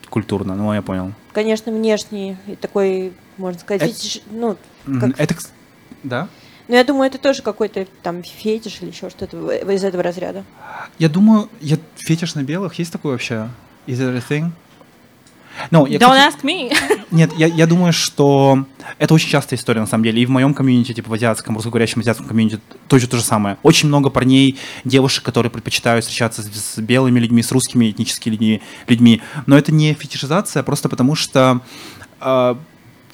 [0.09, 1.11] культурно, ну я понял.
[1.33, 4.57] Конечно, внешний и такой, можно сказать, Это- ну.
[4.99, 5.35] Как- Это,
[6.01, 6.27] да?
[6.71, 10.45] Но я думаю, это тоже какой-то там фетиш или еще что-то из этого разряда.
[10.99, 13.49] Я думаю, я фетиш на белых, есть такой вообще?
[13.87, 14.51] Is it a thing?
[15.69, 16.73] Ну, я, Don't кстати, ask me.
[17.11, 18.65] Нет, я, я думаю, что
[18.99, 20.21] это очень частая история, на самом деле.
[20.21, 23.57] И в моем комьюнити, типа в азиатском, русскоговорящем азиатском комьюнити, тоже то же самое.
[23.63, 28.61] Очень много парней, девушек, которые предпочитают встречаться с, с белыми людьми, с русскими этническими людьми,
[28.87, 29.21] людьми.
[29.45, 31.59] Но это не фетишизация, просто потому что
[32.21, 32.55] э,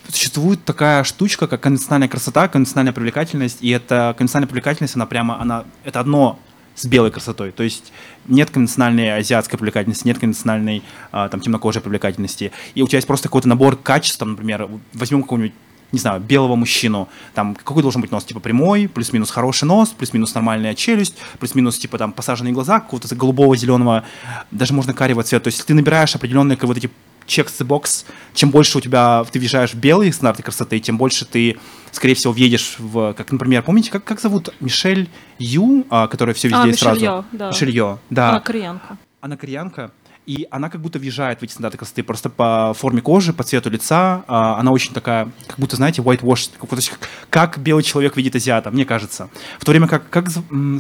[0.10, 5.66] существует такая штучка, как конвенциональная красота, конвенциональная привлекательность, и эта конвенциональная привлекательность, она прямо, она,
[5.84, 6.40] это одно
[6.76, 7.52] с белой красотой.
[7.52, 7.92] То есть
[8.28, 12.52] нет конвенциональной азиатской привлекательности, нет конвенциональной а, там темнокожей привлекательности.
[12.76, 15.54] И у тебя есть просто какой-то набор качеств, там, например, возьмем какого-нибудь
[15.92, 20.34] не знаю, белого мужчину, там, какой должен быть нос, типа, прямой, плюс-минус хороший нос, плюс-минус
[20.36, 24.04] нормальная челюсть, плюс-минус, типа, там, посаженные глаза, какого-то голубого, зеленого,
[24.52, 25.46] даже можно карего цвета.
[25.46, 26.90] То есть ты набираешь определенные как вот эти
[27.28, 31.26] чек the box, чем больше у тебя, ты въезжаешь в белые стандарты красоты, тем больше
[31.26, 31.58] ты,
[31.92, 36.48] скорее всего, въедешь в, как, например, помните, как, как зовут Мишель Ю, а, которая все
[36.48, 37.06] везде А, Мишель сразу?
[37.06, 37.50] Йо, да.
[37.50, 38.30] Мишель Йо, да.
[38.30, 38.98] Она кореянка.
[39.22, 39.92] Она кореянка,
[40.26, 43.70] и она как будто въезжает в эти стандарты красоты просто по форме кожи, по цвету
[43.70, 44.24] лица.
[44.28, 46.98] а, Она очень такая, как будто, знаете, whitewash, как, вот,
[47.30, 49.30] как, белый человек видит азиата, мне кажется.
[49.60, 50.28] В то время как, как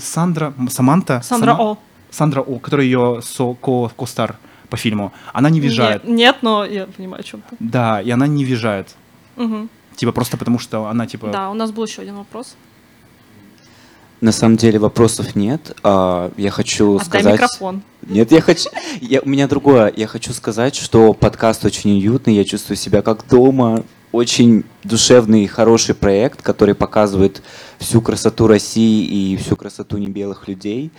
[0.01, 1.21] Сандра, Саманта?
[1.23, 1.77] Сандра Сама- О.
[2.09, 4.37] Сандра О, которая ее со, ко, костар
[4.69, 6.03] по фильму, она не въезжает.
[6.03, 7.55] Нет, нет, но я понимаю, о чем ты.
[7.59, 8.95] Да, и она не въезжает.
[9.35, 9.69] Мгм.
[9.95, 11.29] Типа просто потому, что она типа...
[11.29, 12.55] Да, у нас был еще один вопрос.
[14.19, 15.75] На самом деле вопросов нет.
[15.83, 17.33] А, Я хочу Отдай сказать...
[17.33, 17.83] микрофон.
[18.01, 18.69] Нет, я хочу...
[18.99, 19.93] Я, у меня другое.
[19.95, 23.83] Я хочу сказать, что подкаст очень уютный, я чувствую себя как дома.
[24.11, 27.43] Очень душевный и хороший проект, который показывает
[27.77, 30.91] всю красоту России и всю красоту небелых людей.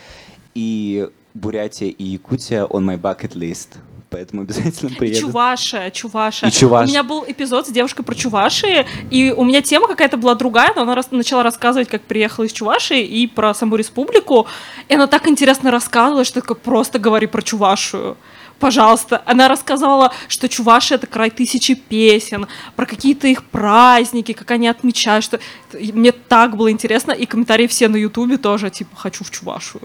[0.54, 3.68] И Бурятия и Якутия on my bucket list.
[4.10, 5.20] Поэтому обязательно И приеду.
[5.20, 6.48] Чувашия, Чувашия.
[6.48, 10.16] И Чуваш- У меня был эпизод с девушкой про Чувашии, и у меня тема какая-то
[10.16, 14.46] была другая, но она рас- начала рассказывать, как приехала из Чувашии и про саму республику.
[14.88, 18.16] И она так интересно рассказывала, что такое просто говори про Чувашию.
[18.58, 19.22] Пожалуйста.
[19.24, 22.46] Она рассказала, что Чувашия— это край тысячи песен,
[22.76, 25.38] про какие-то их праздники, как они отмечают, что...
[25.78, 29.82] и Мне так было интересно, и комментарии все на Ютубе тоже, типа, хочу в Чувашию.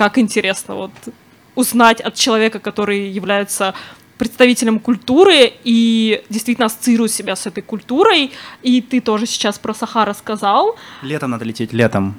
[0.00, 0.90] Как интересно, вот
[1.54, 3.74] узнать от человека, который является
[4.16, 8.30] представителем культуры и действительно ассоциирует себя с этой культурой.
[8.62, 10.76] И ты тоже сейчас про Саха рассказал.
[11.02, 12.14] Летом надо лететь, летом.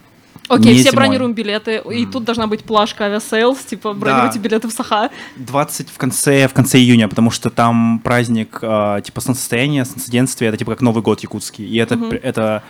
[0.47, 0.95] Окей, Не все зимой.
[1.05, 1.81] бронируем билеты.
[1.91, 5.09] И тут должна быть плашка Aviasales, типа бронируйте билеты в Саха.
[5.37, 10.57] 20 в конце, в конце июня, потому что там праздник э, типа солнцестояния, солнцеденствия, это
[10.57, 11.65] типа как Новый год якутский.
[11.67, 12.63] И это, пр- это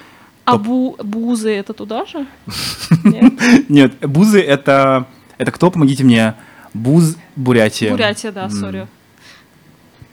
[0.45, 2.25] А бу- бузы это туда же?
[3.03, 3.69] Нет?
[3.69, 5.07] Нет, Бузы это...
[5.37, 6.35] Это кто, помогите мне?
[6.73, 7.91] Буз Бурятия.
[7.91, 8.87] Бурятия, да, sorry.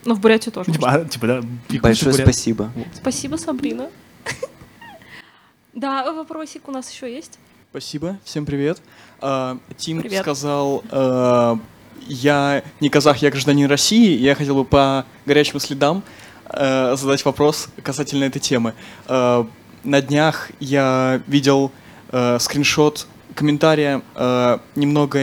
[0.04, 0.72] Ну, в Бурятию тоже.
[0.72, 1.00] Типа, можно.
[1.02, 1.40] а, типа, да.
[1.80, 2.70] Большое Буря- спасибо.
[2.94, 3.88] Спасибо, Сабрина.
[5.74, 7.38] Да, вопросик у нас еще есть.
[7.70, 8.80] Спасибо, всем привет.
[9.20, 10.22] А, Тим Привет.
[10.22, 11.56] сказал, э,
[12.08, 16.02] я не казах, я гражданин России, я хотел бы по горячим следам
[16.46, 18.74] э, задать вопрос касательно этой темы.
[19.84, 21.70] На днях я видел
[22.10, 25.20] э, скриншот комментария э, немного,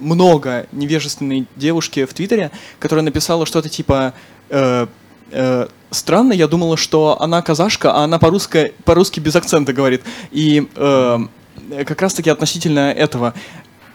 [0.00, 4.12] много невежественной девушки в Твиттере, которая написала что-то типа
[4.50, 4.86] э,
[5.30, 10.02] э, странно, я думала, что она казашка, а она по-русски, по-русски без акцента говорит.
[10.30, 11.18] И э,
[11.86, 13.34] как раз-таки относительно этого,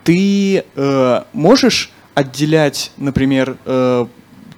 [0.03, 4.05] ты э, можешь отделять, например, э,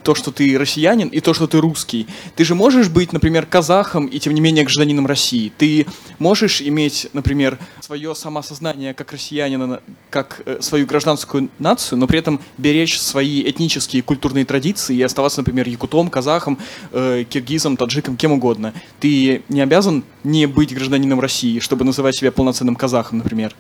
[0.06, 2.06] то, что ты россиянин, и то, что ты русский.
[2.36, 5.52] Ты же можешь быть, например, казахом и, тем не менее, гражданином России.
[5.58, 5.88] Ты
[6.20, 9.82] можешь иметь, например, свое самосознание как россиянина, на-
[10.12, 15.02] как э, свою гражданскую нацию, но при этом беречь свои этнические и культурные традиции и
[15.02, 16.60] оставаться, например, якутом, казахом,
[16.92, 18.74] э, киргизом, таджиком, кем угодно.
[19.00, 23.56] Ты не обязан не быть гражданином России, чтобы называть себя полноценным казахом, например.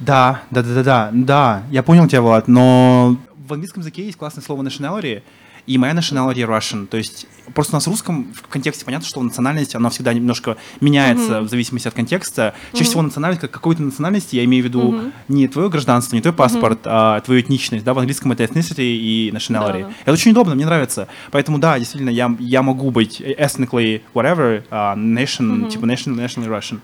[0.00, 4.16] Да, да, да, да, да, да, я понял тебя, Влад, но в английском языке есть
[4.16, 5.22] классное слово nationality,
[5.66, 9.22] и моя nationality Russian, то есть просто у нас в русском в контексте понятно, что
[9.22, 12.54] национальность, она всегда немножко меняется в зависимости от контекста.
[12.72, 16.34] Чаще всего национальность, как какой-то национальности, я имею в виду не твое гражданство, не твой
[16.34, 19.82] паспорт, а твою этничность, да, в английском это ethnicity и nationality.
[19.82, 19.94] Да-да.
[20.02, 21.08] Это очень удобно, мне нравится.
[21.30, 26.80] Поэтому, да, действительно, я, я могу быть ethnically whatever, а, nation, типа national, nationally Russian.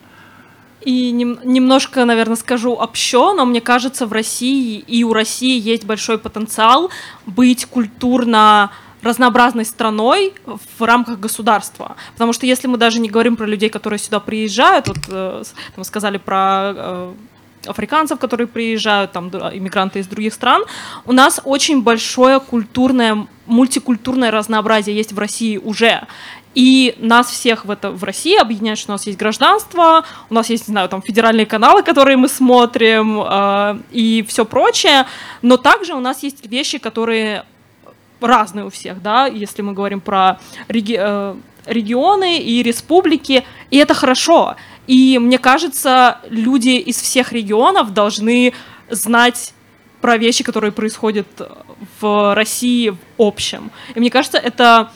[0.86, 5.84] И нем- немножко, наверное, скажу общо, но мне кажется, в России и у России есть
[5.84, 6.90] большой потенциал
[7.26, 8.70] быть культурно
[9.02, 11.96] разнообразной страной в рамках государства.
[12.12, 15.42] Потому что если мы даже не говорим про людей, которые сюда приезжают, вот э,
[15.74, 17.12] там сказали про э,
[17.66, 20.64] африканцев, которые приезжают, там, иммигранты из других стран,
[21.04, 26.06] у нас очень большое культурное, мультикультурное разнообразие есть в России уже.
[26.54, 30.48] И нас всех в, это, в России объединяет, что у нас есть гражданство, у нас
[30.48, 35.06] есть, не знаю, там федеральные каналы, которые мы смотрим, э, и все прочее.
[35.42, 37.44] Но также у нас есть вещи, которые
[38.20, 40.38] разные у всех, да, если мы говорим про
[40.68, 41.36] реги- э,
[41.66, 44.56] регионы и республики, и это хорошо.
[44.86, 48.52] И мне кажется, люди из всех регионов должны
[48.88, 49.52] знать
[50.00, 51.26] про вещи, которые происходят
[52.00, 53.70] в России в общем.
[53.94, 54.90] И мне кажется, это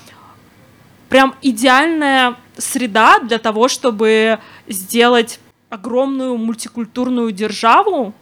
[1.09, 4.39] прям идеальная среда для того, чтобы
[4.69, 8.13] сделать огромную мультикультурную державу,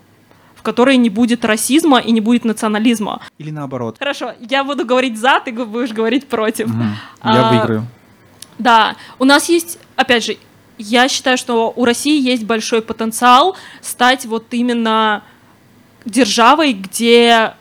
[0.54, 3.20] в которой не будет расизма и не будет национализма.
[3.38, 3.96] Или наоборот.
[3.98, 6.68] Хорошо, я буду говорить за, ты будешь говорить против.
[6.68, 6.96] Мгм.
[7.24, 7.86] Я А, выиграю.
[8.58, 10.36] Да, у нас есть, опять же,
[10.78, 15.22] я считаю, что у России есть большой потенциал стать вот именно
[16.04, 17.54] державой, где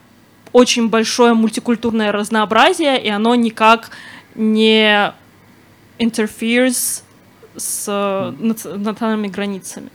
[0.53, 3.91] очень большое мультикультурное разнообразие, и оно никак
[4.35, 5.13] не
[5.99, 7.03] interferes
[7.55, 9.89] с э, наци- национальными границами,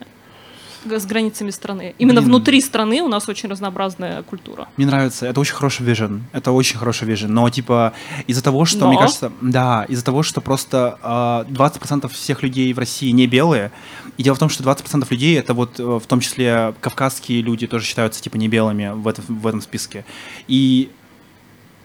[0.85, 1.95] с границами страны.
[1.99, 2.33] Именно Блин.
[2.33, 4.69] внутри страны у нас очень разнообразная культура.
[4.77, 7.93] Мне нравится, это очень хороший вижен, это очень хороший вижен, но типа
[8.27, 9.01] из-за того, что, мне Но?
[9.01, 13.71] кажется, да, из-за того, что просто а, 20% всех людей в России не белые,
[14.17, 17.67] и дело в том, что 20% людей, это вот э, в том числе кавказские люди
[17.67, 20.05] тоже считаются типа не белыми в этом, в этом списке,
[20.49, 20.91] и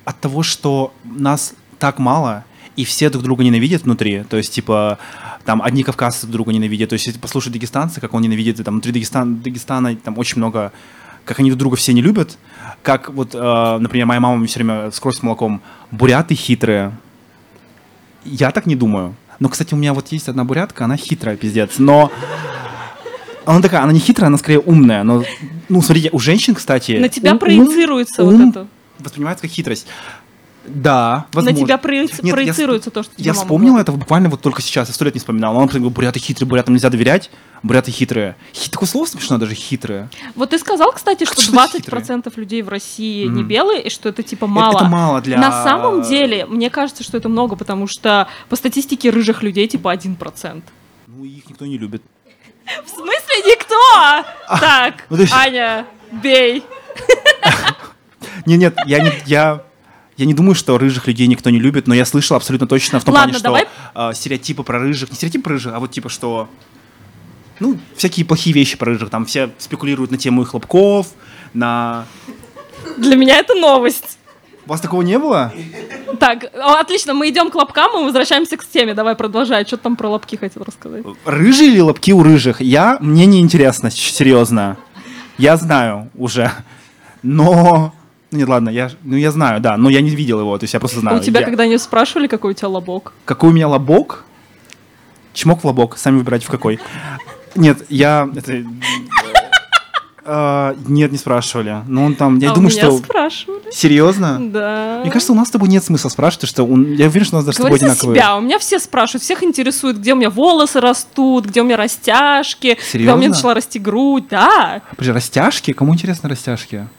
[0.06, 2.45] от того, что нас так мало,
[2.78, 4.99] и все друг друга ненавидят внутри, то есть, типа,
[5.45, 8.75] там, одни кавказцы друг друга ненавидят, то есть, если послушать дагестанцы, как он ненавидит, там,
[8.75, 10.71] внутри Дагестан, Дагестана там очень много,
[11.25, 12.38] как они друг друга все не любят,
[12.84, 15.61] как вот, э, например, моя мама мне все время с кровью с молоком,
[15.91, 16.93] буряты хитрые.
[18.23, 19.15] Я так не думаю.
[19.39, 22.11] Но, кстати, у меня вот есть одна бурятка, она хитрая, пиздец, но...
[23.45, 25.23] Она такая, она не хитрая, она скорее умная, но,
[25.69, 26.97] ну, смотрите, у женщин, кстати...
[26.99, 28.67] На тебя ум- ум- проецируется ум вот это.
[28.99, 29.88] воспринимается как хитрость.
[30.68, 31.59] Да, возможно.
[31.59, 33.89] На тебя проеци- Нет, я проецируется вспом- то, что Я вспомнил говорит.
[33.89, 35.55] это буквально вот только сейчас, я сто лет не вспоминал.
[35.57, 37.30] Он говорит, буряты хитрые, бурятам нельзя доверять,
[37.63, 38.36] буряты хитрые.
[38.53, 40.09] Хи- Такое слово смешно даже, хитрые.
[40.36, 43.47] Вот ты сказал, кстати, что Что 20% людей в России не Мгм.
[43.47, 44.76] белые, и что это типа Это- мало.
[44.78, 45.38] Это, мало для...
[45.39, 49.93] На самом деле, мне кажется, что это много, потому что по статистике рыжих людей типа
[49.93, 50.63] 1%.
[51.07, 52.03] Ну, их никто не любит.
[52.86, 53.76] В смысле никто?
[54.59, 56.63] Так, Аня, бей.
[58.45, 59.11] Нет, нет, я не...
[59.26, 59.61] Я...
[60.18, 63.03] Я не думаю, что рыжих людей никто не любит, но я слышал абсолютно точно в
[63.03, 65.91] том Ладно, плане, что давай- а, стереотипы про рыжих, не стереотипы про рыжих, а вот
[65.91, 66.49] типа что,
[67.59, 71.07] ну, всякие плохие вещи про рыжих, там все спекулируют на тему их хлопков,
[71.53, 72.05] на...
[72.97, 74.18] Для меня это новость.
[74.65, 75.53] У вас такого не было?
[76.20, 78.93] Так, отлично, мы идем к лобкам, мы возвращаемся к теме.
[78.93, 79.65] Давай продолжай.
[79.65, 81.05] Что ты там про лобки хотел рассказать?
[81.24, 82.59] Рыжие или лобки у рыжих?
[82.59, 84.76] Я, мне не интересно, серьезно.
[85.38, 86.51] Я знаю уже.
[87.24, 87.93] Но...
[88.32, 90.73] Ну, нет, ладно, я, ну, я знаю, да, но я не видел его, то есть
[90.73, 91.17] я просто знаю.
[91.19, 93.13] у тебя Я- когда-нибудь спрашивали, какой у тебя лобок?
[93.25, 94.25] Какой у меня лобок?
[95.34, 96.80] Чмок в лобок, сами выбирайте в какой.
[97.55, 98.30] Нет, я...
[98.36, 98.63] это-
[100.30, 101.84] А, нет, не спрашивали.
[101.88, 102.97] Но он там, я а у думаю, меня что...
[102.97, 103.71] спрашивали.
[103.71, 104.38] Серьезно?
[104.51, 104.99] Да.
[105.01, 107.38] Мне кажется, у нас с тобой нет смысла спрашивать, потому что он- я уверен, что
[107.38, 108.19] у нас даже с тобой Говори одинаковые.
[108.19, 108.36] себя.
[108.38, 112.73] У меня все спрашивают, всех интересует, где у меня волосы растут, где у меня растяжки,
[112.73, 113.19] когда у Серьезно?
[113.19, 114.25] меня начала расти грудь.
[114.30, 114.82] Да.
[114.89, 115.71] Подожди, растяжки?
[115.71, 116.89] Кому интересны растяжки?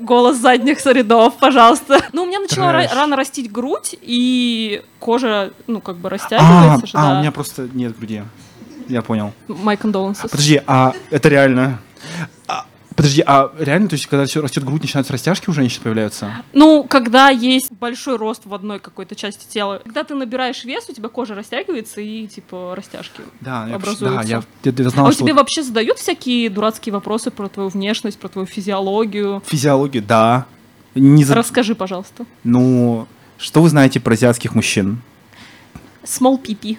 [0.00, 2.00] Голос задних рядов, пожалуйста.
[2.12, 6.86] Ну, у меня начала ра- рано растить грудь, и кожа, ну, как бы А, растягивается
[6.86, 7.16] же, а, да.
[7.16, 8.22] у меня просто нет груди.
[8.88, 9.32] Я понял.
[9.48, 10.28] My condolences.
[10.28, 11.78] Подожди, а это реально?
[12.48, 12.66] А,
[12.96, 16.30] подожди, а реально, то есть, когда все растет грудь, начинаются растяжки у женщин появляются?
[16.52, 20.92] Ну, когда есть большой рост в одной какой-то части тела, когда ты набираешь вес, у
[20.92, 23.22] тебя кожа растягивается и, типа, растяжки.
[23.40, 24.04] Да, Образуются.
[24.18, 27.68] да, я, я- я знал, а что вот вообще задают всякие дурацкие вопросы про твою
[27.68, 29.42] внешность, про твою физиологию?
[29.46, 30.46] физиология, да.
[30.94, 32.24] Не за- Расскажи, пожалуйста.
[32.44, 35.00] Ну, что вы знаете про азиатских мужчин?
[36.04, 36.78] Small пипи.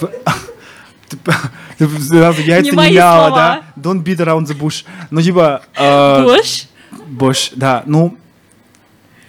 [1.88, 3.62] Сразу яйца Не не, мои мяла, слова.
[3.76, 3.80] да?
[3.90, 4.84] Don't beat around the bush.
[5.10, 5.62] Ну, типа...
[5.76, 6.64] э, Гош?
[7.06, 8.16] Бош, да, ну,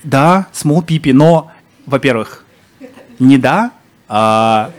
[0.03, 1.51] да, small пипи, но,
[1.85, 2.43] во-первых,
[3.19, 3.71] не да,
[4.09, 4.71] а,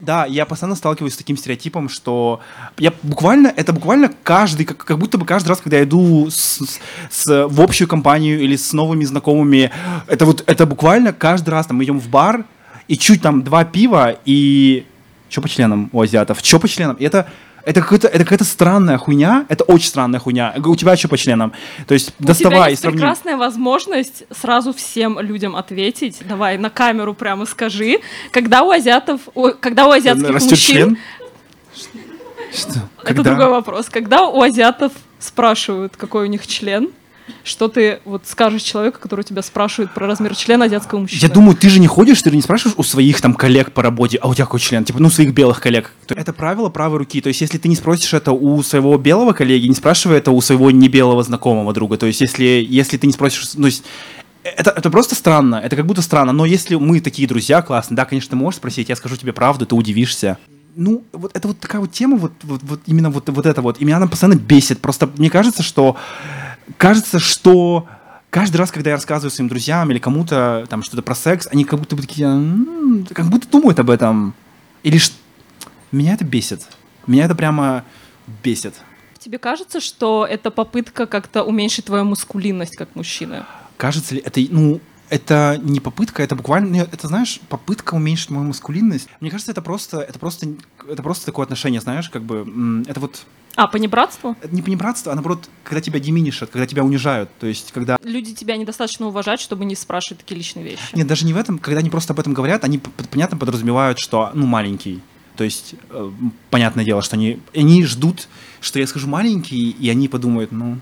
[0.00, 2.40] да, я постоянно сталкиваюсь с таким стереотипом, что
[2.78, 6.58] я буквально, это буквально каждый, как, как будто бы каждый раз, когда я иду с,
[6.58, 9.70] с- с- в общую компанию или с новыми знакомыми,
[10.08, 12.44] это вот, это буквально каждый раз, там, мы идем в бар,
[12.88, 14.86] и чуть там два пива, и
[15.32, 17.26] что по членам у азиатов, что по членам, и это,
[17.64, 20.54] это какая-то, это какая-то странная хуйня, это очень странная хуйня.
[20.62, 21.52] У тебя что по членам?
[21.86, 22.98] То есть У тебя доставай и есть сравни.
[22.98, 26.18] прекрасная возможность сразу всем людям ответить.
[26.28, 30.98] Давай на камеру прямо скажи, когда у азиатов, у- когда у азиатских Растет мужчин, член?
[32.52, 32.68] Что?
[32.70, 33.22] это Когда?
[33.22, 36.90] другой вопрос, когда у азиатов спрашивают, какой у них член,
[37.44, 41.20] что ты вот скажешь человеку, который тебя спрашивает про размер члена азиатского мужчины?
[41.20, 43.82] Я думаю, ты же не ходишь, ты же не спрашиваешь у своих там коллег по
[43.82, 44.84] работе, а у тебя какой член?
[44.84, 45.92] Типа, ну, своих белых коллег.
[46.06, 47.20] То Это правило правой руки.
[47.20, 50.40] То есть, если ты не спросишь это у своего белого коллеги, не спрашивай это у
[50.40, 51.96] своего небелого знакомого друга.
[51.96, 53.54] То есть, если, если ты не спросишь...
[53.54, 53.84] Ну, то есть,
[54.44, 58.04] это, это просто странно, это как будто странно, но если мы такие друзья классные, да,
[58.04, 60.36] конечно, ты можешь спросить, я скажу тебе правду, ты удивишься.
[60.74, 63.80] Ну, вот это вот такая вот тема, вот, вот, вот именно вот, вот это вот,
[63.80, 64.80] и меня она постоянно бесит.
[64.80, 65.96] Просто мне кажется, что
[66.78, 67.86] кажется, что
[68.30, 71.78] каждый раз, когда я рассказываю своим друзьям или кому-то там что-то про секс, они как
[71.78, 74.34] будто бы такие, «М, как будто думают об этом.
[74.82, 75.12] Или ш-
[75.90, 76.66] меня это бесит.
[77.06, 77.84] Меня это прямо
[78.42, 78.74] бесит.
[79.18, 83.44] Тебе кажется, что это попытка как-то уменьшить твою мускулинность как мужчины?
[83.76, 88.46] Кажется ли это, ну, это не попытка, это буквально, нет, это, знаешь, попытка уменьшить мою
[88.48, 89.08] маскулинность.
[89.20, 90.46] Мне кажется, это просто, это просто,
[90.88, 93.26] это просто такое отношение, знаешь, как бы, это вот,
[93.56, 94.36] А, понебратство?
[94.42, 98.34] это не понебратство, а наоборот, когда тебя диминишат, когда тебя унижают, то есть, когда Люди
[98.34, 100.82] тебя недостаточно уважают, чтобы не спрашивать такие личные вещи.
[100.94, 102.78] Нет, даже не в этом, когда они просто об этом говорят, они
[103.10, 105.02] понятно подразумевают, что, ну, маленький.
[105.36, 106.10] То есть, э,
[106.50, 108.28] понятное дело, что они, они ждут,
[108.60, 110.78] что я скажу маленький, и они подумают, ну,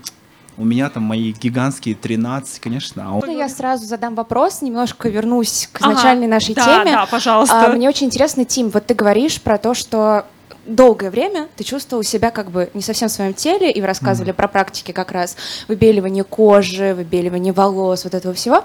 [0.57, 3.15] у меня там мои гигантские 13, конечно, а он...
[3.15, 6.91] Можно я сразу задам вопрос, немножко вернусь к Ага, изначальной нашей да, теме.
[6.91, 7.65] Да, пожалуйста.
[7.65, 10.25] А, мне очень интересно, Тим, вот ты говоришь про то, что
[10.65, 14.31] долгое время ты чувствовал себя как бы не совсем в своем теле, и вы рассказывали
[14.31, 15.35] про практики как раз
[15.67, 18.63] выбеливания кожи, выбеливания волос, вот этого всего.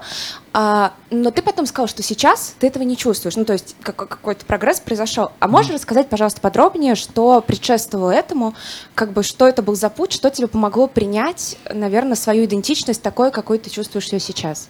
[0.53, 3.35] А, но ты потом сказал, что сейчас ты этого не чувствуешь.
[3.35, 5.31] Ну, то есть как- какой-то прогресс произошел.
[5.39, 8.53] А можешь рассказать, пожалуйста, подробнее, что предшествовало этому,
[8.95, 13.31] как бы что это был за путь, что тебе помогло принять, наверное, свою идентичность такой,
[13.31, 14.69] какой ты чувствуешь ее сейчас?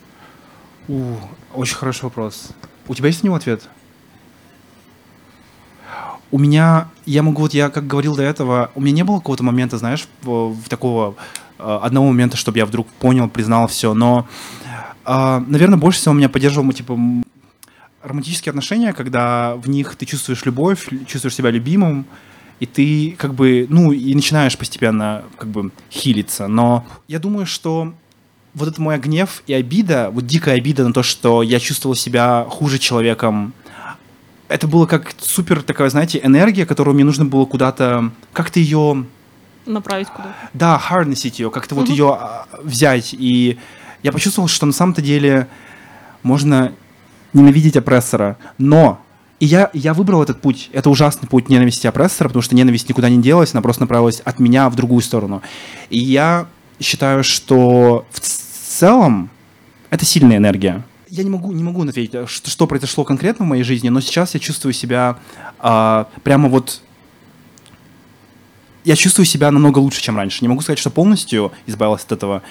[0.87, 1.01] У,
[1.53, 2.47] очень хороший вопрос.
[2.87, 3.63] У тебя есть на него ответ?
[6.31, 9.43] У меня, я могу, вот я как говорил до этого, у меня не было какого-то
[9.43, 10.07] момента, знаешь,
[10.67, 11.15] такого
[11.57, 14.27] э, одного момента, чтобы я вдруг понял, признал все, но,
[15.05, 16.99] э, наверное, больше всего меня поддерживал, типа,
[18.03, 22.05] романтические отношения, когда в них ты чувствуешь любовь, чувствуешь себя любимым,
[22.59, 26.47] и ты как бы, ну, и начинаешь постепенно как бы хилиться.
[26.47, 27.93] Но я думаю, что
[28.53, 32.45] вот это мой гнев и обида, вот дикая обида на то, что я чувствовал себя
[32.49, 33.53] хуже человеком,
[34.49, 39.05] это было как супер такая, знаете, энергия, которую мне нужно было куда-то, как-то ее,
[39.65, 40.33] Направить куда?
[40.53, 41.91] да, харнесить ее, как-то вот Мгм.
[41.91, 43.13] ее а, взять.
[43.13, 43.59] И
[44.03, 45.47] я почувствовал, что на самом-то деле
[46.23, 46.71] можно
[47.33, 49.01] ненавидеть опрессора, но
[49.39, 50.69] и я, я выбрал этот путь.
[50.73, 54.39] Это ужасный путь ненависти опрессора, потому что ненависть никуда не делась, она просто направилась от
[54.39, 55.41] меня в другую сторону.
[55.89, 56.47] И я
[56.79, 59.29] считаю, что в целом
[59.89, 60.83] это сильная энергия.
[61.09, 64.01] Я не могу, не могу ответить, э, что, что произошло конкретно в моей жизни, но
[64.01, 65.19] сейчас я чувствую себя
[65.59, 66.81] а, прямо вот...
[68.83, 70.39] Я чувствую себя намного лучше, чем раньше.
[70.41, 72.41] Не могу сказать, что полностью избавился от этого,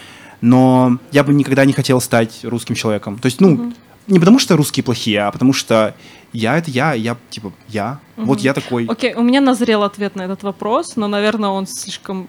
[0.41, 3.19] но я бы никогда не хотел стать русским человеком.
[3.19, 3.73] То есть, ну,
[4.07, 5.95] не потому что русские плохие, а потому что
[6.33, 8.01] я это я, я типа я.
[8.17, 8.85] Вот я такой.
[8.87, 12.29] Окей, у меня назрел ответ на этот вопрос, но, наверное, он слишком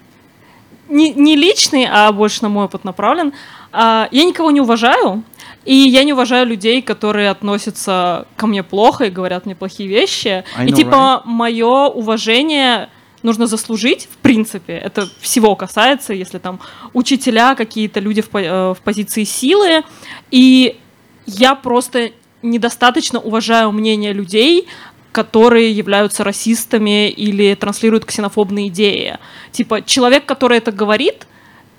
[0.88, 3.32] не, не личный, а больше на мой опыт направлен.
[3.72, 5.22] А, я никого не уважаю,
[5.64, 10.44] и я не уважаю людей, которые относятся ко мне плохо и говорят мне плохие вещи.
[10.56, 12.88] I и know, типа мое уважение
[13.22, 14.74] нужно заслужить, в принципе.
[14.74, 16.60] Это всего касается, если там
[16.94, 19.82] учителя, какие-то люди в, по- э, в позиции силы.
[20.30, 20.78] И
[21.26, 24.68] я просто недостаточно уважаю мнение людей,
[25.12, 29.18] которые являются расистами или транслируют ксенофобные идеи.
[29.50, 31.26] Типа, человек, который это говорит,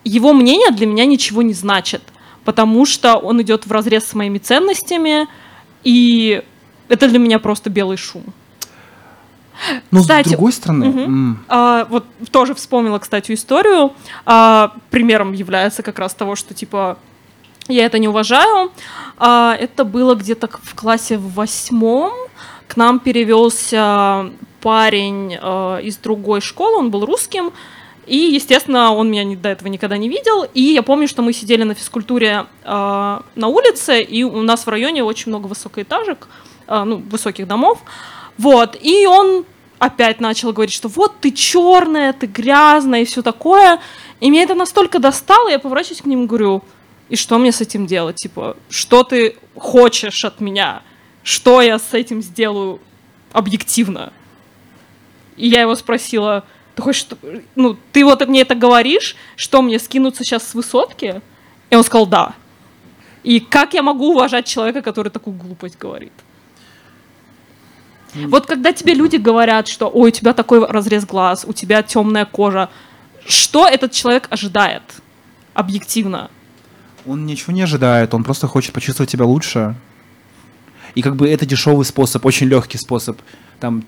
[0.03, 2.01] его мнение для меня ничего не значит,
[2.49, 5.27] потому что он идет в разрез с моими ценностями,
[5.83, 6.41] и
[6.87, 8.23] это для меня просто белый шум.
[9.91, 11.03] Но Кстати, с другой стороны, мгм.
[11.03, 13.93] м, А, вот тоже вспомнила, кстати, историю.
[14.25, 16.97] А, примером является как раз того, что типа
[17.67, 18.71] я это не уважаю.
[19.19, 22.13] А, это было где-то в классе в восьмом.
[22.67, 24.31] К нам перевелся
[24.61, 27.51] парень э, из другой школы, он был русским.
[28.09, 30.43] И, естественно, он меня до этого никогда не видел.
[30.55, 34.69] И я помню, что мы сидели на физкультуре э, на улице, и у нас в
[34.69, 36.27] районе очень много высокоэтажек,
[36.67, 37.79] э, ну, высоких домов.
[38.37, 39.45] Вот, и он
[39.77, 43.79] опять начал говорить, что вот ты черная, ты грязная и все такое.
[44.19, 46.63] И меня это настолько достало, я поворачиваюсь к нему и говорю,
[47.09, 48.15] и что мне с этим делать?
[48.15, 50.81] Типа, что ты хочешь от меня?
[51.21, 52.79] Что я с этим сделаю
[53.33, 54.13] объективно?
[55.37, 56.43] И я его спросила,
[56.79, 57.07] ты хочешь,
[57.55, 61.21] ну, ты вот мне это говоришь, что мне скинуться сейчас с высотки?
[61.69, 62.33] И он сказал, да.
[63.23, 66.13] И как я могу уважать человека, который такую глупость говорит?
[68.15, 72.25] Вот когда тебе люди говорят, что ой, у тебя такой разрез глаз, у тебя темная
[72.25, 72.69] кожа,
[73.25, 74.83] что этот человек ожидает
[75.53, 76.29] объективно?
[77.05, 79.75] он ничего не ожидает, он просто хочет почувствовать себя лучше.
[80.95, 83.17] И как бы это дешевый способ, очень легкий способ.
[83.59, 83.83] Там,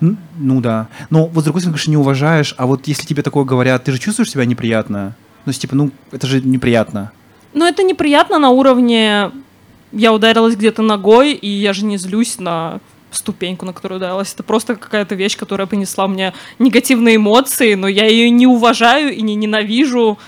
[0.00, 0.88] ну да.
[1.10, 3.92] Но вот с другой стороны, конечно, не уважаешь, а вот если тебе такое говорят, ты
[3.92, 5.16] же чувствуешь себя неприятно?
[5.44, 7.12] Ну, типа, ну, это же неприятно.
[7.52, 9.30] Но это неприятно на уровне
[9.92, 12.80] я ударилась где-то ногой, и я же не злюсь на
[13.10, 14.32] ступеньку, на которую ударилась.
[14.34, 19.22] Это просто какая-то вещь, которая принесла мне негативные эмоции, но я ее не уважаю и
[19.22, 20.18] не ненавижу.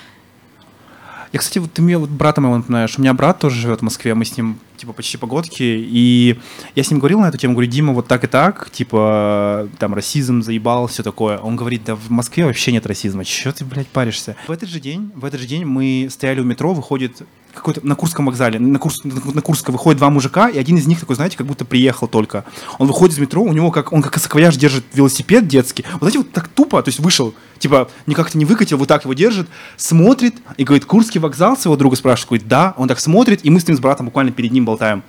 [1.32, 2.96] Я, кстати, вот ты мне вот брата моего напоминаешь.
[2.96, 6.38] У меня брат тоже живет в Москве, мы с ним типа почти погодки, и
[6.74, 9.94] я с ним говорил на эту тему, говорю, Дима, вот так и так, типа, там,
[9.94, 11.38] расизм заебал, все такое.
[11.38, 14.36] Он говорит, да в Москве вообще нет расизма, чё ты, блядь, паришься?
[14.46, 17.22] В этот же день, в этот же день мы стояли у метро, выходит
[17.56, 21.00] какой-то на Курском вокзале, на, Курс, на Курско выходит два мужика, и один из них
[21.00, 22.44] такой, знаете, как будто приехал только.
[22.78, 25.84] Он выходит из метро, у него как, он как саквояж держит велосипед детский.
[25.92, 29.04] Вот знаете, вот так тупо, то есть вышел, типа, не как-то не выкатил, вот так
[29.04, 33.44] его держит, смотрит и говорит, Курский вокзал своего друга спрашивает, говорит, да, он так смотрит,
[33.44, 35.02] и мы с ним с братом буквально перед ним болтаем.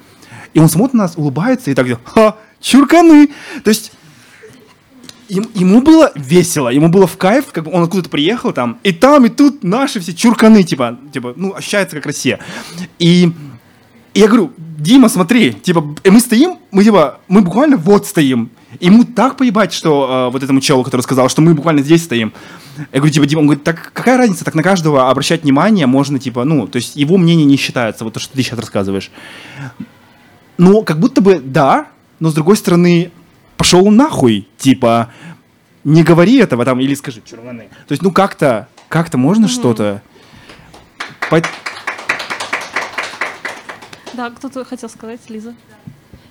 [0.53, 3.29] И он смотрит на нас, улыбается и так делает, ха, чурканы.
[3.63, 3.91] То есть
[5.29, 8.93] Им- ему было весело, ему было в кайф, как бы он откуда-то приехал там, и
[8.93, 12.39] там, и тут наши все чурканы, типа, типа, ну, ощущается как Россия.
[12.97, 13.31] И,
[14.13, 18.51] и я говорю, Дима, смотри, типа, и мы стоим, мы типа, мы буквально вот стоим.
[18.79, 22.31] Ему так поебать, что э, вот этому челу, который сказал, что мы буквально здесь стоим.
[22.77, 26.19] Я говорю, типа, Дима, он говорит, так какая разница, так на каждого обращать внимание можно,
[26.19, 29.11] типа, ну, то есть его мнение не считается, вот то, что ты сейчас рассказываешь.
[30.57, 31.87] Ну, как будто бы да,
[32.19, 33.11] но с другой стороны,
[33.57, 35.11] пошел нахуй, типа,
[35.83, 37.69] не говори этого там, или скажи, черваны.
[37.87, 40.01] То есть, ну как-то, как-то можно что-то.
[41.29, 41.41] По-
[44.13, 45.53] Да, кто-то хотел сказать, Лиза.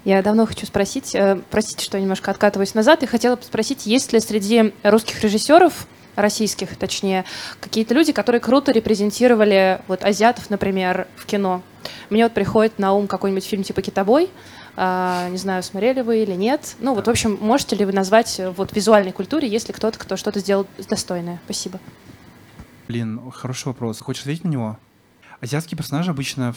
[0.05, 3.87] Я давно хочу спросить, э, простите, что я немножко откатываюсь назад, и хотела бы спросить,
[3.87, 7.25] есть ли среди русских режиссеров, российских точнее,
[7.61, 11.63] какие-то люди, которые круто репрезентировали вот азиатов, например, в кино?
[12.09, 14.31] Мне вот приходит на ум какой-нибудь фильм типа «Китобой»,
[14.77, 16.77] не знаю, смотрели вы или нет.
[16.81, 19.99] Ну вот, в общем, можете ли вы назвать э, вот визуальной культуре, есть ли кто-то,
[19.99, 21.41] кто что-то сделал достойное?
[21.45, 21.81] Спасибо.
[22.89, 24.01] Блин, хороший вопрос.
[24.01, 24.79] Хочешь ответить на него?
[25.41, 26.55] Азиатские персонажи обычно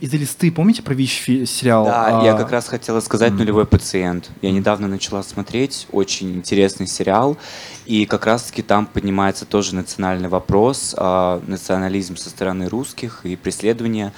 [0.00, 1.84] из-за листы, помните про ВИЧ сериал?
[1.84, 4.30] Да, я А, как раз хотела сказать «Нулевой пациент».
[4.40, 7.36] Я недавно начала смотреть, очень интересный сериал,
[7.84, 14.12] и как раз-таки там поднимается тоже национальный вопрос, а, национализм со стороны русских и преследование.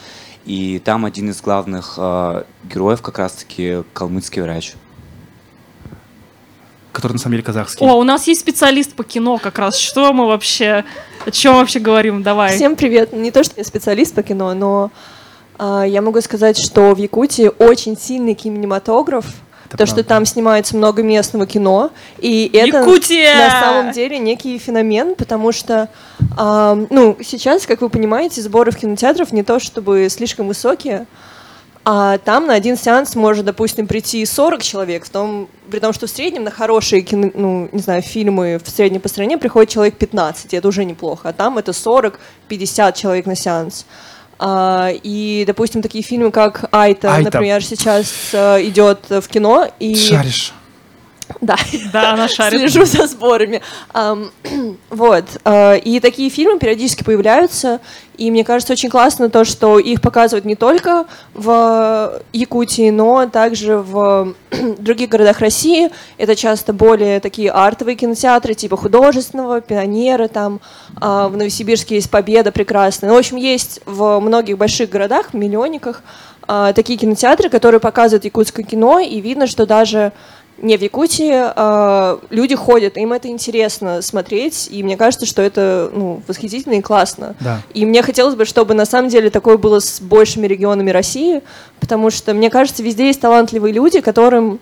[0.45, 4.75] И там один из главных а, героев как раз-таки калмыцкий врач.
[6.93, 7.87] Который на самом деле казахский.
[7.87, 9.79] О, у нас есть специалист по кино как раз.
[9.79, 10.85] Что мы вообще...
[11.25, 12.23] О чем вообще говорим?
[12.23, 12.57] Давай.
[12.57, 13.13] Всем привет.
[13.13, 14.91] Не то, что я специалист по кино, но
[15.59, 19.27] а, я могу сказать, что в Якутии очень сильный кинематограф,
[19.73, 19.95] то, правда.
[19.95, 23.35] что там снимается много местного кино, и это Якутия!
[23.37, 25.89] на самом деле некий феномен, потому что,
[26.37, 31.07] ам, ну, сейчас, как вы понимаете, сборы в кинотеатров не то чтобы слишком высокие,
[31.85, 36.07] а там на один сеанс может, допустим, прийти 40 человек, в том, при том, что
[36.07, 39.97] в среднем на хорошие кино, ну, не знаю, фильмы в среднем по стране приходит человек
[39.97, 43.85] 15, и это уже неплохо, а там это 40-50 человек на сеанс.
[44.45, 47.31] А, и, допустим, такие фильмы, как Айта, «Айта».
[47.31, 49.95] например, сейчас э, идет в кино, и...
[49.95, 50.53] Шаришь.
[51.41, 51.57] Да.
[51.93, 52.61] Да, она шарит.
[52.71, 53.61] Слежу за сборами.
[53.93, 54.31] Ам,
[54.91, 55.25] вот.
[55.45, 57.81] э, И такие фильмы периодически появляются.
[58.19, 63.79] И мне кажется, очень классно то, что их показывают не только в Якутии, но также
[63.79, 64.35] в
[64.79, 65.91] других городах России.
[66.19, 70.61] Это часто более такие артовые кинотеатры, типа художественного, пионера, там
[71.01, 73.11] а, в Новосибирске есть Победа прекрасная.
[73.11, 76.03] Ну, в общем, есть в многих больших городах, миллионниках,
[76.47, 80.13] а, такие кинотеатры, которые показывают якутское кино, и видно, что даже
[80.59, 85.91] не в Якутии а, люди ходят, им это интересно смотреть, и мне кажется, что это
[85.93, 87.35] ну, восхитительно и классно.
[87.41, 87.63] Да.
[87.75, 91.43] И мне хотелось бы, чтобы на самом деле такое было с большими регионами России,
[91.81, 94.61] потому что, мне кажется, везде есть талантливые люди, которым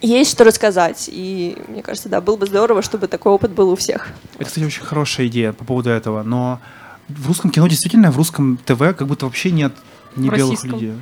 [0.00, 1.08] есть что рассказать.
[1.12, 4.08] И мне кажется, да, было бы здорово, чтобы такой опыт был у всех.
[4.34, 6.60] Это, кстати, очень хорошая идея по поводу этого, но
[7.08, 9.72] в русском кино действительно, в русском ТВ как будто вообще нет
[10.16, 10.92] не белых людей.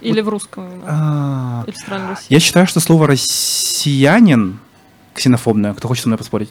[0.00, 0.84] Или в русском именно.
[0.86, 2.26] А, Или в стране России.
[2.28, 4.58] Я считаю, что слово «россиянин»
[5.14, 5.74] ксенофобное.
[5.74, 6.50] Кто хочет со мной поспорить?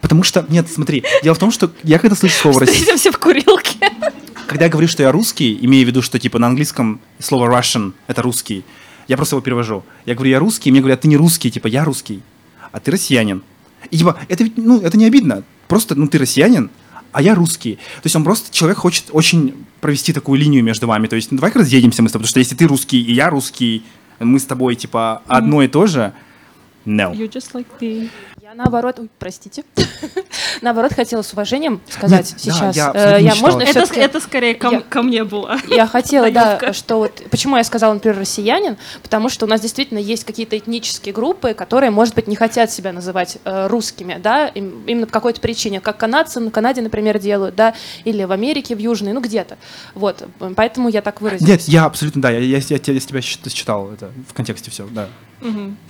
[0.00, 3.18] Потому что, нет, смотри, дело в том, что я когда слышу слово «россия», Встретимся в
[3.18, 3.78] курилке.
[4.46, 7.92] когда я говорю, что я русский, имея в виду, что типа на английском слово Russian—
[8.06, 8.64] это русский,
[9.08, 9.84] я просто его перевожу.
[10.06, 12.22] Я говорю, я русский, и мне говорят, ты не русский, типа, я русский,
[12.70, 13.42] а ты россиянин.
[13.90, 15.42] И типа, это ведь, ну, это не обидно.
[15.66, 16.70] Просто, ну, ты россиянин,
[17.12, 17.76] а я русский.
[17.76, 21.06] То есть он просто, человек хочет очень провести такую линию между вами.
[21.06, 23.30] То есть, ну, давай-ка разъедемся мы с тобой, потому что если ты русский и я
[23.30, 23.82] русский,
[24.18, 26.12] мы с тобой, типа, одно и то же,
[26.86, 27.12] no.
[27.12, 28.08] You just like me.
[28.50, 29.62] Я наоборот, ой, простите,
[30.60, 32.76] наоборот хотела с уважением сказать Нет, да, сейчас.
[32.76, 35.56] я Э, я можно Это, это скорее ко, Я- ко мне было.
[35.68, 37.22] Я хотела, да, что вот...
[37.30, 38.76] Почему я сказала, например, россиянин?
[39.04, 42.92] Потому что у нас действительно есть какие-то этнические группы, которые, может быть, не хотят себя
[42.92, 45.80] называть э, русскими, да, им- именно по какой-то причине.
[45.80, 47.74] Как канадцы в Канаде, например, делают, да,
[48.04, 49.58] или в Америке, в Южной, ну где-то.
[49.94, 50.26] Вот,
[50.56, 51.48] поэтому я так выразилась.
[51.48, 54.72] Нет, я абсолютно, да, я, я, я тебя- я тебя счит- считал, это в контексте
[54.72, 55.06] все, да.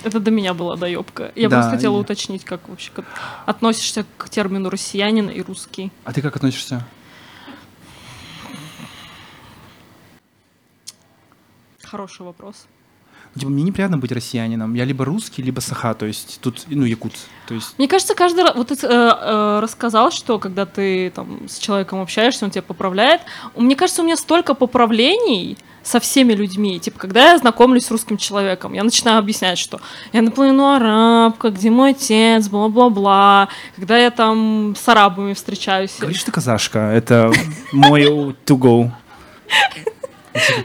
[0.05, 1.33] Это до меня была доебка.
[1.35, 3.05] Я Да, просто хотела и- уточнить, как вообще как
[3.47, 5.91] относишься к термину россиянин и русский.
[6.05, 6.85] А ты как относишься?
[11.83, 12.67] Хороший вопрос.
[13.35, 14.75] Ну, Типа, мне неприятно быть россиянином.
[14.75, 17.13] Я либо русский, либо саха, то есть тут, ну, якут.
[17.47, 18.57] То есть, Мне кажется, каждый раз...
[18.57, 23.21] Вот ты э, э, рассказал, что когда ты там с человеком общаешься, он тебя поправляет.
[23.57, 26.81] Мне кажется, у меня столько поправлений со всеми людьми.
[26.81, 29.81] Типа, когда я знакомлюсь с русским человеком, я начинаю объяснять, что
[30.13, 33.49] я наполовину арабка, где мой отец, бла-бла-бла.
[33.77, 35.95] Когда я там с арабами встречаюсь.
[36.01, 37.33] говоришь, ты казашка, это
[37.73, 38.05] мой
[38.45, 38.91] to go.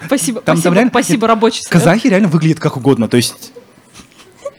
[0.05, 1.71] Спасибо, Там- там спасибо, реально- спасибо, рабочий совет.
[1.71, 3.51] Казахи реально выглядят как угодно, то есть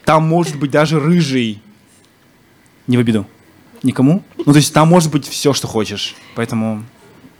[0.05, 1.61] там может быть даже рыжий.
[2.87, 3.25] Не в обиду.
[3.83, 4.23] Никому?
[4.37, 6.15] Ну, то есть там может быть все, что хочешь.
[6.35, 6.83] Поэтому...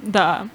[0.01, 0.47] Да.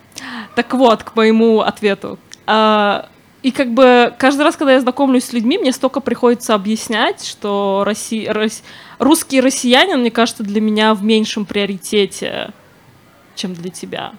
[0.54, 2.18] Так вот, к моему ответу.
[2.46, 3.08] А,
[3.42, 7.82] и как бы каждый раз, когда я знакомлюсь с людьми, мне столько приходится объяснять, что
[7.84, 8.26] Росси...
[8.28, 8.62] рос-
[8.98, 12.52] русский россиянин, мне кажется, для меня в меньшем приоритете,
[13.34, 14.12] чем для тебя.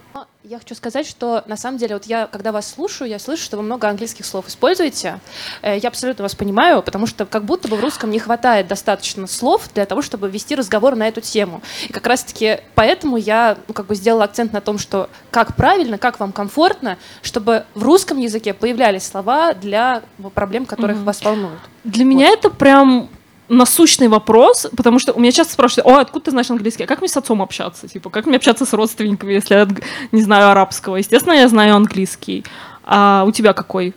[0.46, 3.56] Я хочу сказать, что на самом деле, вот я, когда вас слушаю, я слышу, что
[3.56, 5.22] вы много английских слов используете.
[5.62, 9.26] Э, Я абсолютно вас понимаю, потому что как будто бы в русском не хватает достаточно
[9.28, 11.62] слов для того, чтобы вести разговор на эту тему.
[11.88, 15.98] И как раз-таки поэтому я ну, как бы сделала акцент на том, что как правильно,
[15.98, 21.06] как вам комфортно, чтобы в русском языке появлялись слова для ну, проблем, которых Мгм.
[21.06, 21.60] вас волнуют.
[21.86, 23.10] Для меня это прям
[23.54, 26.84] насущный вопрос, потому что у меня часто спрашивают, о, откуда ты знаешь английский?
[26.84, 27.88] А как мне с отцом общаться?
[27.88, 29.68] Типа, как мне общаться с родственниками, если я
[30.12, 30.98] не знаю арабского?
[30.98, 32.44] Естественно, я знаю английский.
[32.84, 33.94] А у тебя какой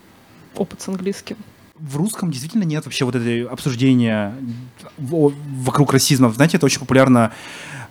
[0.54, 1.36] опыт с английским?
[1.78, 4.34] В русском действительно нет вообще вот этой обсуждения
[4.96, 6.30] вокруг расизма.
[6.30, 7.32] Знаете, это очень популярно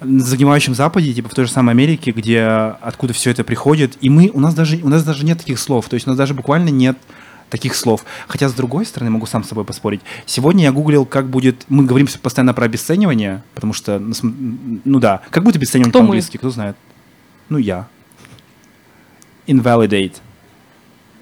[0.01, 3.97] на загнивающем Западе, типа в той же самой Америке, где откуда все это приходит.
[4.01, 5.88] И мы, у нас даже, у нас даже нет таких слов.
[5.88, 6.97] То есть у нас даже буквально нет
[7.50, 8.06] таких слов.
[8.28, 10.02] Хотя, с другой стороны, могу сам с собой поспорить.
[10.26, 11.66] Сегодня я гуглил, как будет...
[11.70, 14.14] Мы говорим постоянно про обесценивание, потому что, ну,
[14.84, 16.76] ну да, как будет обесценивание Кто по-английски, кто знает?
[17.50, 17.88] Ну, я.
[19.48, 20.16] Invalidate.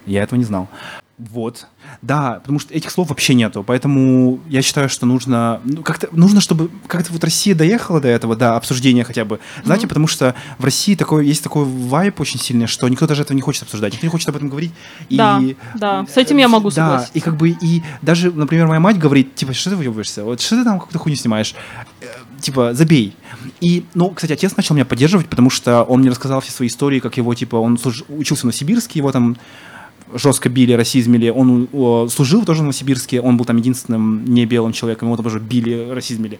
[0.05, 0.69] Я этого не знал.
[1.17, 1.67] Вот.
[2.01, 3.63] Да, потому что этих слов вообще нету.
[3.63, 5.61] Поэтому я считаю, что нужно...
[5.63, 9.39] Ну, как-то нужно, чтобы как-то вот Россия доехала до этого, да, обсуждения хотя бы.
[9.63, 13.35] Знаете, потому что в России такой, есть такой вайп очень сильный, что никто даже этого
[13.35, 14.71] не хочет обсуждать, никто не хочет об этом говорить.
[15.09, 15.41] И, Да,
[15.75, 17.11] да, с этим я могу Да, согласиться.
[17.17, 20.23] и как бы, и даже, например, моя мать говорит, типа, что ты выебываешься?
[20.23, 21.55] Вот что ты там какую-то хуйню снимаешь?
[22.01, 22.05] Э,
[22.41, 23.15] Типа, забей.
[23.61, 26.99] И, ну, кстати, отец начал меня поддерживать, потому что он мне рассказал все свои истории,
[26.99, 29.37] как его, типа, он служ- учился в Новосибирске, его там
[30.15, 31.29] жестко били, расизмили.
[31.29, 35.39] Он о, служил тоже в Новосибирске, он был там единственным не белым человеком, его тоже
[35.39, 36.39] били, расизмили.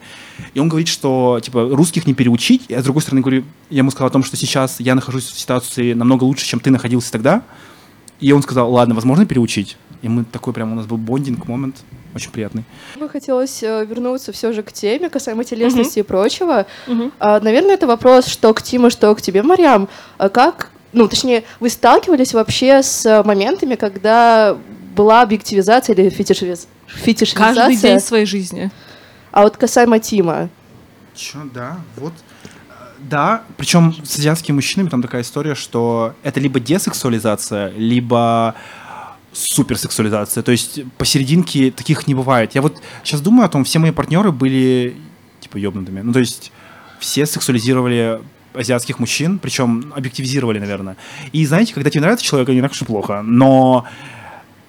[0.54, 2.64] И он говорит, что типа русских не переучить.
[2.68, 5.38] Я с другой стороны говорю, я ему сказал о том, что сейчас я нахожусь в
[5.38, 7.42] ситуации намного лучше, чем ты находился тогда.
[8.20, 9.76] И он сказал, ладно, возможно переучить.
[10.02, 11.76] И мы такой прям у нас был бондинг момент,
[12.14, 12.64] очень приятный.
[12.96, 16.66] Мне хотелось э, вернуться все же к теме касаемо телесности и прочего.
[16.86, 17.12] Мгм.
[17.18, 19.88] А, наверное, это вопрос что к Тиму, что к тебе, Марьям.
[20.18, 24.56] А как, ну, точнее, вы сталкивались вообще с э, моментами, когда
[24.96, 27.54] была объективизация или фетишиз- фетишизация?
[27.54, 28.70] Каждый день своей жизни.
[29.32, 30.48] А вот касаемо Тима.
[31.14, 32.12] Че, да, вот.
[32.68, 38.54] Э, Да, причем с азиатскими мужчинами там такая история, что это либо десексуализация, либо
[39.32, 40.42] суперсексуализация.
[40.42, 42.54] То есть посерединке таких не бывает.
[42.54, 44.96] Я вот сейчас думаю о том, все мои партнеры были
[45.40, 46.00] типа ёбнутыми.
[46.00, 46.52] Ну, то есть
[47.00, 48.20] все сексуализировали
[48.54, 50.96] азиатских мужчин, причем объективизировали, наверное.
[51.32, 53.86] И знаете, когда тебе нравится человек, не так уж и плохо, но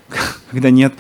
[0.52, 0.94] когда нет,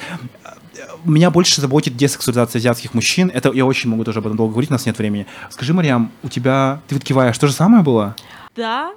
[1.04, 3.32] меня больше заботит десексуализация азиатских мужчин.
[3.34, 5.28] Это я очень могу тоже об этом долго говорить, у нас нет времени.
[5.50, 8.16] Скажи, Мариам, у тебя, ты вот киваешь, то же самое было?
[8.56, 8.94] Да,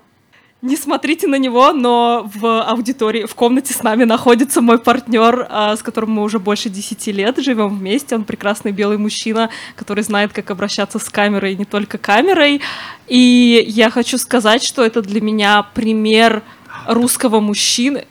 [0.61, 5.77] не смотрите на него, но в аудитории, в комнате с нами находится мой партнер, а,
[5.77, 8.17] с которым мы уже больше 10 лет живем вместе.
[8.17, 12.61] Он прекрасный белый мужчина, который знает, как обращаться с камерой, не только камерой.
[13.07, 16.43] И я хочу сказать, что это для меня пример
[16.89, 18.07] русского мужчины.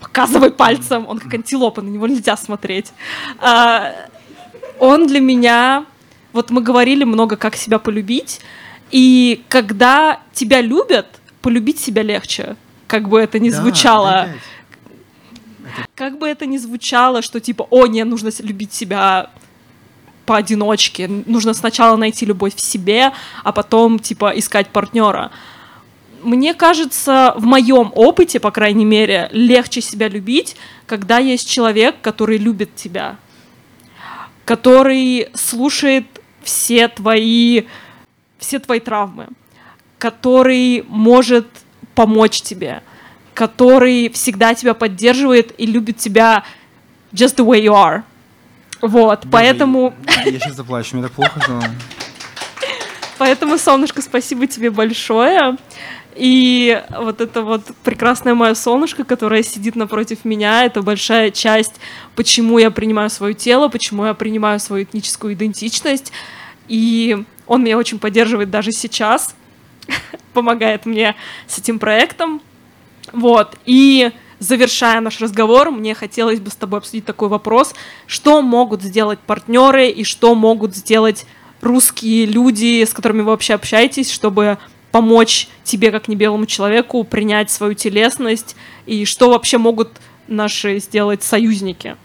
[0.00, 2.92] Показывай пальцем, он как антилопа, на него нельзя смотреть.
[3.38, 3.94] А,
[4.80, 5.86] он для меня...
[6.32, 8.40] Вот мы говорили много, как себя полюбить,
[8.90, 12.56] и когда тебя любят, полюбить себя легче.
[12.86, 14.28] Как бы это ни звучало.
[15.94, 19.30] Как бы это ни звучало, что типа, о, не, нужно любить себя
[20.26, 21.08] поодиночке.
[21.08, 23.12] Нужно сначала найти любовь в себе,
[23.42, 25.30] а потом, типа, искать партнера.
[26.22, 32.38] Мне кажется, в моем опыте, по крайней мере, легче себя любить, когда есть человек, который
[32.38, 33.16] любит тебя,
[34.44, 36.06] который слушает
[36.42, 37.64] все твои,
[38.38, 39.28] все твои травмы,
[40.02, 41.46] который может
[41.94, 42.82] помочь тебе,
[43.34, 46.42] который всегда тебя поддерживает и любит тебя
[47.12, 48.02] just the way you are.
[48.80, 49.94] Вот, поэтому,
[50.24, 51.62] Я сейчас заплачу, мне так плохо, что...
[53.18, 55.56] поэтому, солнышко, спасибо тебе большое.
[56.16, 61.76] И вот это вот прекрасное мое солнышко, которое сидит напротив меня, это большая часть,
[62.16, 66.10] почему я принимаю свое тело, почему я принимаю свою этническую идентичность.
[66.66, 69.36] И он меня очень поддерживает даже сейчас,
[70.32, 71.14] помогает мне
[71.46, 72.40] с этим проектом.
[73.12, 73.56] Вот.
[73.64, 77.74] И завершая наш разговор, мне хотелось бы с тобой обсудить такой вопрос.
[78.06, 81.26] Что могут сделать партнеры и что могут сделать
[81.60, 84.58] русские люди, с которыми вы вообще общаетесь, чтобы
[84.90, 89.90] помочь тебе, как не белому человеку, принять свою телесность, и что вообще могут
[90.28, 91.96] наши сделать союзники?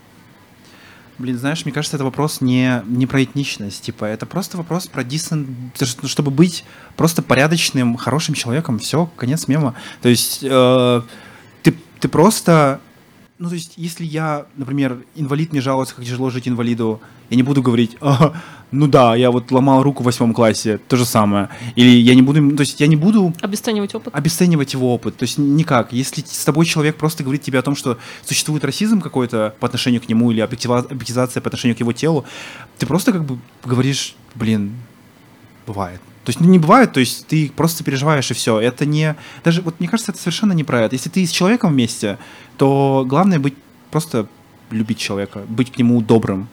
[1.18, 5.04] Блин, знаешь, мне кажется, это вопрос не, не про этничность, типа, это просто вопрос про
[5.04, 6.64] есть, ну, чтобы быть
[6.96, 9.74] просто порядочным, хорошим человеком, все, конец мема.
[10.02, 11.02] То есть э,
[11.64, 12.80] ты, ты просто,
[13.40, 17.44] ну, то есть, если я, например, инвалид мне жалуется, как тяжело жить инвалиду, я не
[17.44, 18.34] буду говорить, «А,
[18.72, 21.50] ну да, я вот ломал руку в восьмом классе, то же самое.
[21.76, 24.16] Или я не буду, то есть я не буду Обесценивать опыт?
[24.16, 25.18] обесценивать его опыт.
[25.18, 25.94] То есть никак.
[25.94, 30.02] Если с тобой человек просто говорит тебе о том, что существует расизм какой-то по отношению
[30.02, 32.26] к нему или объективизация по отношению к его телу,
[32.78, 34.74] ты просто как бы говоришь, блин,
[35.68, 36.02] бывает.
[36.28, 38.60] То есть ну, не бывает, то есть ты просто переживаешь и все.
[38.60, 39.16] Это не...
[39.46, 40.94] Даже вот мне кажется, это совершенно не про это.
[40.94, 42.18] Если ты с человеком вместе,
[42.58, 43.54] то главное быть
[43.92, 44.28] просто
[44.70, 46.50] любить человека, быть к нему добрым.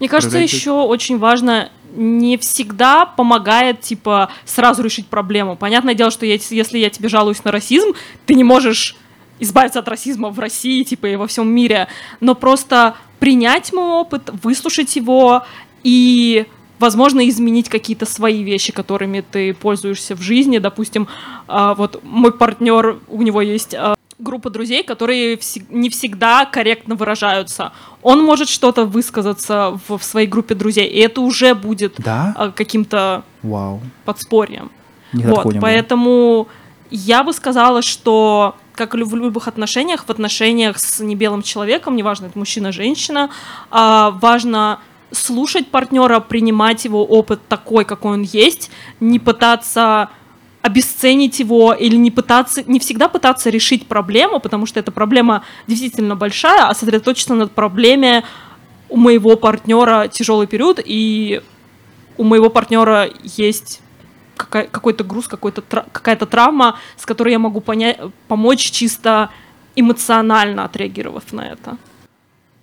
[0.00, 5.54] Мне кажется, Проявлять- еще очень важно не всегда помогает, типа, сразу решить проблему.
[5.54, 7.92] Понятное дело, что я- если я тебе жалуюсь на расизм,
[8.26, 8.96] ты не можешь
[9.38, 11.86] избавиться от расизма в России, типа, и во всем мире,
[12.18, 15.44] но просто принять мой опыт, выслушать его
[15.84, 16.46] и,
[16.82, 20.58] возможно, изменить какие-то свои вещи, которыми ты пользуешься в жизни.
[20.58, 21.06] Допустим,
[21.46, 25.38] а, вот мой партнер, у него есть а, группа друзей, которые
[25.70, 27.72] не всегда корректно выражаются.
[28.02, 32.34] Он может что-то высказаться в, в своей группе друзей, и это уже будет Да?
[32.36, 33.80] а, каким-то Вау.
[34.04, 34.70] подспорьем.
[35.12, 35.60] Вот, не было.
[35.60, 36.48] поэтому
[36.90, 42.26] я бы сказала, что как и в любых отношениях, в отношениях с небелым человеком, неважно,
[42.26, 43.28] это мужчина, женщина,
[43.70, 44.78] важно
[45.12, 50.10] слушать партнера, принимать его опыт такой, какой он есть, не пытаться
[50.62, 56.14] обесценить его или не пытаться, не всегда пытаться решить проблему, потому что эта проблема действительно
[56.14, 58.24] большая, а сосредоточиться над проблеме
[58.88, 61.42] у моего партнера тяжелый период, и
[62.16, 63.80] у моего партнера есть
[64.36, 67.98] какой-то груз, какой-то какая-то травма, с которой я могу понять,
[68.28, 69.30] помочь чисто
[69.74, 71.76] эмоционально отреагировав на это.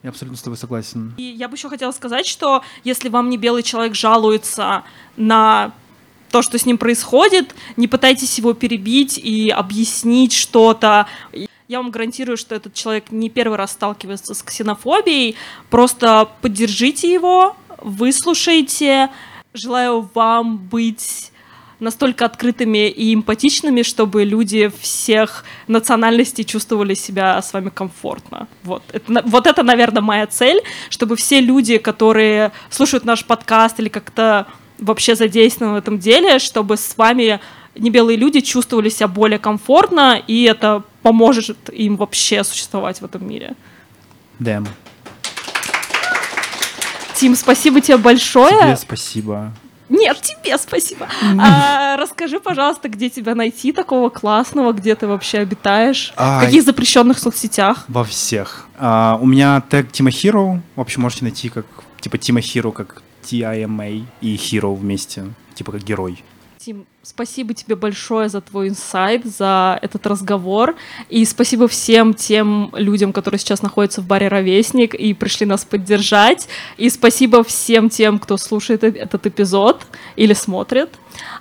[0.02, 1.14] Я абсолютно с тобой согласен.
[1.18, 4.84] И я бы еще хотела сказать, что если вам не белый человек жалуется
[5.18, 5.74] на
[6.32, 11.08] то, что с ним происходит, не пытайтесь его перебить и объяснить что-то.
[11.68, 15.36] Я вам гарантирую, что этот человек не первый раз сталкивается с ксенофобией.
[15.70, 19.10] Просто поддержите его, выслушайте.
[19.54, 21.32] Желаю вам быть
[21.80, 28.48] настолько открытыми и эмпатичными, чтобы люди всех национальностей чувствовали себя с вами комфортно.
[28.64, 33.90] Вот это, вот это, наверное, моя цель, чтобы все люди, которые слушают наш подкаст или
[33.90, 37.40] как-то вообще задействованы в этом деле, чтобы с вами
[37.76, 43.56] небелые люди чувствовали себя более комфортно, и это поможет им вообще существовать в этом мире.
[44.40, 44.68] Дэм,
[47.16, 48.58] Тим, спасибо тебе большое.
[48.58, 49.52] тебе спасибо.
[49.90, 51.08] Нет, тебе спасибо.
[51.40, 56.64] А, расскажи, пожалуйста, где тебя найти такого классного, где ты вообще обитаешь, А, в каких
[56.64, 57.86] запрещенных соцсетях.
[57.88, 58.68] Во всех.
[58.78, 60.62] А, у меня тег Тима Hero.
[60.76, 61.66] В общем, можете найти как
[62.02, 63.88] типа Тима Hero, как T-I-M-A
[64.22, 65.26] и Hero вместе.
[65.56, 66.24] Типа как герой.
[66.70, 70.76] Тим, спасибо тебе большое за твой инсайт, за этот разговор.
[71.10, 76.48] И спасибо всем тем людям, которые сейчас находятся в баре «Ровесник» и пришли нас поддержать.
[76.78, 79.82] И спасибо всем тем, кто слушает этот эпизод
[80.16, 80.90] или смотрит.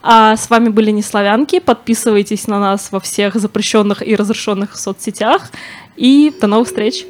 [0.03, 1.59] А с вами были Неславянки.
[1.59, 5.51] Подписывайтесь на нас во всех запрещенных и разрешенных соцсетях.
[5.97, 7.05] И до новых встреч!